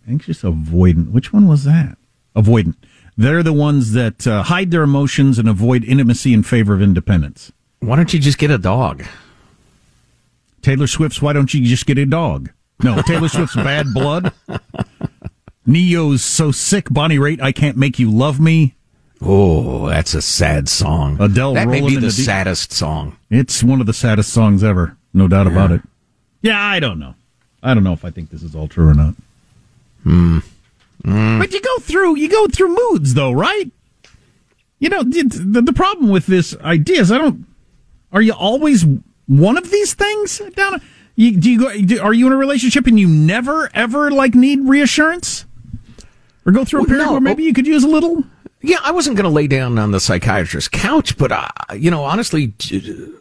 anxious 0.07 0.43
avoidant. 0.43 1.11
Which 1.11 1.31
one 1.31 1.47
was 1.47 1.63
that? 1.63 1.97
Avoidant. 2.35 2.75
They're 3.17 3.43
the 3.43 3.53
ones 3.53 3.93
that 3.93 4.25
uh, 4.25 4.43
hide 4.43 4.71
their 4.71 4.83
emotions 4.83 5.37
and 5.37 5.47
avoid 5.47 5.83
intimacy 5.83 6.33
in 6.33 6.43
favor 6.43 6.73
of 6.73 6.81
independence. 6.81 7.51
Why 7.79 7.95
don't 7.95 8.13
you 8.13 8.19
just 8.19 8.37
get 8.37 8.51
a 8.51 8.57
dog? 8.57 9.03
Taylor 10.61 10.87
Swift's 10.87 11.21
Why 11.21 11.33
Don't 11.33 11.53
You 11.53 11.65
Just 11.65 11.85
Get 11.85 11.97
a 11.97 12.05
Dog? 12.05 12.51
No, 12.83 13.01
Taylor 13.01 13.27
Swift's 13.27 13.55
Bad 13.55 13.87
Blood. 13.93 14.31
Ne-Yo's 15.65 16.23
So 16.23 16.51
Sick, 16.51 16.89
Bonnie 16.89 17.17
Raitt, 17.17 17.41
I 17.41 17.51
Can't 17.51 17.77
Make 17.77 17.99
You 17.99 18.09
Love 18.11 18.39
Me. 18.39 18.75
Oh, 19.21 19.87
that's 19.87 20.13
a 20.15 20.21
sad 20.21 20.67
song. 20.67 21.17
Adele 21.21 21.53
that 21.53 21.67
may 21.67 21.81
be 21.81 21.95
the 21.95 22.01
the 22.01 22.11
saddest 22.11 22.73
song. 22.73 23.17
It's 23.29 23.63
one 23.63 23.79
of 23.79 23.85
the 23.85 23.93
saddest 23.93 24.33
songs 24.33 24.63
ever, 24.63 24.97
no 25.13 25.27
doubt 25.27 25.45
about 25.45 25.71
it. 25.71 25.81
Yeah, 26.41 26.59
I 26.59 26.79
don't 26.79 26.97
know. 26.97 27.13
I 27.61 27.75
don't 27.75 27.83
know 27.83 27.93
if 27.93 28.03
I 28.03 28.09
think 28.09 28.31
this 28.31 28.41
is 28.41 28.55
all 28.55 28.67
true 28.67 28.87
or 28.89 28.95
not. 28.95 29.13
Hmm. 30.03 30.39
But 31.03 31.51
you 31.53 31.61
go 31.61 31.77
through 31.79 32.17
you 32.17 32.29
go 32.29 32.47
through 32.47 32.75
moods 32.75 33.13
though, 33.13 33.31
right? 33.31 33.69
You 34.79 34.89
know, 34.89 35.03
the, 35.03 35.21
the, 35.23 35.61
the 35.61 35.73
problem 35.73 36.09
with 36.09 36.25
this 36.25 36.55
idea 36.57 37.01
is 37.01 37.11
I 37.11 37.19
don't. 37.19 37.45
Are 38.11 38.21
you 38.21 38.33
always 38.33 38.83
one 39.27 39.57
of 39.57 39.69
these 39.69 39.93
things? 39.93 40.41
Down, 40.55 40.81
you, 41.15 41.37
do 41.37 41.51
you 41.51 41.59
go? 41.59 41.77
do- 41.79 42.01
Are 42.01 42.13
you 42.13 42.25
in 42.25 42.33
a 42.33 42.37
relationship 42.37 42.87
and 42.87 42.99
you 42.99 43.07
never 43.07 43.69
ever 43.75 44.09
like 44.09 44.33
need 44.33 44.61
reassurance, 44.61 45.45
or 46.45 46.51
go 46.51 46.65
through 46.65 46.79
a 46.79 46.83
Well, 46.83 46.89
period 46.89 47.05
no. 47.05 47.11
where 47.13 47.21
maybe 47.21 47.43
you 47.43 47.53
could 47.53 47.67
use 47.67 47.83
a 47.83 47.87
little? 47.87 48.23
Yeah, 48.61 48.77
I 48.83 48.91
wasn't 48.91 49.15
going 49.17 49.23
to 49.23 49.29
lay 49.33 49.47
down 49.47 49.79
on 49.79 49.91
the 49.91 49.99
psychiatrist's 49.99 50.67
couch, 50.67 51.17
but 51.17 51.31
uh, 51.31 51.47
you 51.75 51.89
know, 51.89 52.03
honestly, 52.03 52.53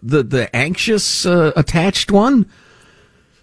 the 0.02 0.22
the 0.22 0.50
anxious 0.54 1.24
uh, 1.24 1.52
attached 1.56 2.10
one, 2.10 2.44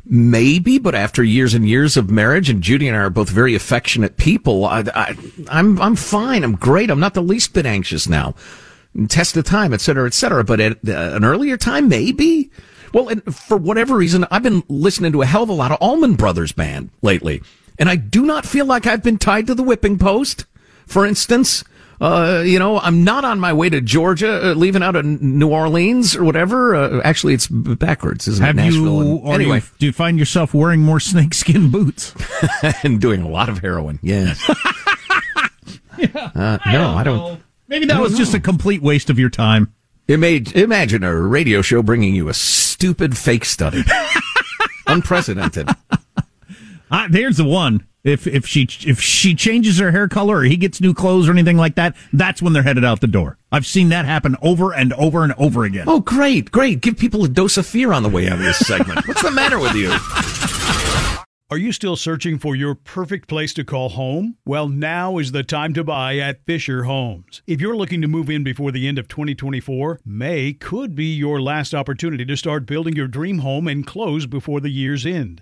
maybe. 0.05 0.77
But 0.77 0.95
after 0.95 1.23
years 1.23 1.53
and 1.53 1.67
years 1.67 1.97
of 1.97 2.09
marriage, 2.09 2.49
and 2.49 2.61
Judy 2.61 2.87
and 2.87 2.95
I 2.95 3.01
are 3.01 3.09
both 3.09 3.29
very 3.29 3.55
affectionate 3.55 4.17
people, 4.17 4.65
I, 4.65 4.83
I, 4.93 5.15
I'm 5.49 5.81
I'm 5.81 5.95
fine. 5.95 6.43
I'm 6.43 6.55
great. 6.55 6.89
I'm 6.91 6.99
not 6.99 7.13
the 7.15 7.21
least 7.23 7.53
bit 7.53 7.65
anxious 7.65 8.07
now. 8.07 8.35
Test 9.09 9.37
of 9.37 9.45
time, 9.45 9.73
et 9.73 9.81
cetera, 9.81 10.07
et 10.07 10.13
cetera. 10.13 10.43
But 10.43 10.59
at 10.59 10.73
uh, 10.87 10.91
an 11.15 11.23
earlier 11.23 11.57
time, 11.57 11.87
maybe. 11.87 12.51
Well, 12.93 13.09
and 13.09 13.23
for 13.35 13.57
whatever 13.57 13.95
reason, 13.97 14.25
I've 14.31 14.43
been 14.43 14.63
listening 14.69 15.11
to 15.11 15.21
a 15.21 15.25
hell 15.25 15.43
of 15.43 15.49
a 15.49 15.53
lot 15.53 15.71
of 15.71 15.77
Allman 15.81 16.15
Brothers 16.15 16.51
Band 16.53 16.89
lately, 17.01 17.41
and 17.79 17.89
I 17.89 17.95
do 17.95 18.25
not 18.25 18.45
feel 18.45 18.65
like 18.65 18.85
I've 18.87 19.03
been 19.03 19.17
tied 19.17 19.47
to 19.47 19.55
the 19.55 19.63
whipping 19.63 19.97
post. 19.97 20.45
For 20.85 21.05
instance, 21.05 21.63
uh, 21.99 22.43
you 22.45 22.59
know, 22.59 22.79
I'm 22.79 23.03
not 23.03 23.25
on 23.25 23.39
my 23.39 23.51
way 23.53 23.69
to 23.69 23.81
Georgia, 23.81 24.51
uh, 24.51 24.53
leaving 24.53 24.83
out 24.83 24.95
of 24.95 25.03
New 25.05 25.49
Orleans 25.49 26.15
or 26.15 26.23
whatever. 26.23 26.75
Uh, 26.75 27.01
actually, 27.03 27.33
it's 27.33 27.47
backwards, 27.47 28.27
isn't 28.27 28.45
Have 28.45 28.55
it? 28.57 28.61
Nashville. 28.61 29.03
you? 29.03 29.17
and- 29.25 29.33
anyway, 29.33 29.57
you, 29.57 29.63
do 29.79 29.85
you 29.87 29.91
find 29.91 30.17
yourself 30.19 30.53
wearing 30.53 30.81
more 30.81 30.99
snakeskin 30.99 31.69
boots? 31.71 32.13
and 32.83 33.01
doing 33.01 33.21
a 33.21 33.27
lot 33.27 33.49
of 33.49 33.59
heroin. 33.59 33.99
Yes. 34.01 34.39
Uh, 36.13 36.59
no, 36.67 36.91
I 36.91 37.03
don't. 37.03 37.41
Maybe 37.67 37.87
that 37.87 37.99
was 37.99 38.15
just 38.15 38.35
a 38.35 38.39
complete 38.39 38.83
waste 38.83 39.09
of 39.09 39.17
your 39.17 39.31
time. 39.31 39.73
Ima- 40.07 40.27
imagine 40.53 41.03
a 41.03 41.11
radio 41.19 41.63
show 41.63 41.81
bringing 41.81 42.13
you 42.13 42.29
a 42.29 42.35
stupid 42.35 43.17
fake 43.17 43.45
study. 43.45 43.81
Unprecedented. 44.85 45.67
Ah, 46.91 47.07
there's 47.09 47.37
the 47.37 47.45
one. 47.45 47.85
If 48.03 48.25
if 48.25 48.47
she 48.47 48.67
if 48.85 49.01
she 49.01 49.35
changes 49.35 49.79
her 49.79 49.91
hair 49.91 50.07
color 50.07 50.37
or 50.37 50.43
he 50.43 50.55
gets 50.55 50.79
new 50.79 50.93
clothes 50.93 51.27
or 51.27 51.31
anything 51.31 51.57
like 51.57 51.75
that, 51.75 51.95
that's 52.13 52.41
when 52.41 52.53
they're 52.53 52.63
headed 52.63 52.85
out 52.85 53.01
the 53.01 53.07
door. 53.07 53.37
I've 53.51 53.65
seen 53.65 53.89
that 53.89 54.05
happen 54.05 54.37
over 54.41 54.73
and 54.73 54.93
over 54.93 55.25
and 55.25 55.33
over 55.33 55.65
again. 55.65 55.85
Oh, 55.89 55.99
great, 55.99 56.51
great. 56.51 56.81
Give 56.81 56.97
people 56.97 57.25
a 57.25 57.27
dose 57.27 57.57
of 57.57 57.65
fear 57.65 57.91
on 57.91 58.03
the 58.03 58.09
way 58.09 58.27
out 58.27 58.33
of 58.33 58.39
this 58.39 58.59
segment. 58.59 59.05
What's 59.07 59.23
the 59.23 59.31
matter 59.31 59.59
with 59.59 59.75
you? 59.75 59.91
Are 61.49 61.57
you 61.57 61.71
still 61.71 61.95
searching 61.95 62.39
for 62.39 62.57
your 62.57 62.75
perfect 62.75 63.29
place 63.29 63.53
to 63.53 63.63
call 63.63 63.89
home? 63.89 64.35
Well, 64.45 64.67
now 64.67 65.17
is 65.17 65.31
the 65.31 65.43
time 65.43 65.73
to 65.75 65.83
buy 65.83 66.17
at 66.17 66.43
Fisher 66.45 66.83
Homes. 66.83 67.41
If 67.47 67.61
you're 67.61 67.77
looking 67.77 68.01
to 68.01 68.07
move 68.09 68.29
in 68.29 68.43
before 68.43 68.73
the 68.73 68.85
end 68.85 68.99
of 68.99 69.07
2024, 69.07 70.01
May 70.05 70.51
could 70.51 70.93
be 70.93 71.05
your 71.05 71.41
last 71.41 71.73
opportunity 71.73 72.25
to 72.25 72.35
start 72.35 72.65
building 72.65 72.97
your 72.97 73.07
dream 73.07 73.39
home 73.39 73.65
and 73.65 73.87
close 73.87 74.25
before 74.25 74.59
the 74.59 74.69
year's 74.69 75.05
end. 75.05 75.41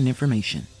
important 0.01 0.07
information. 0.07 0.80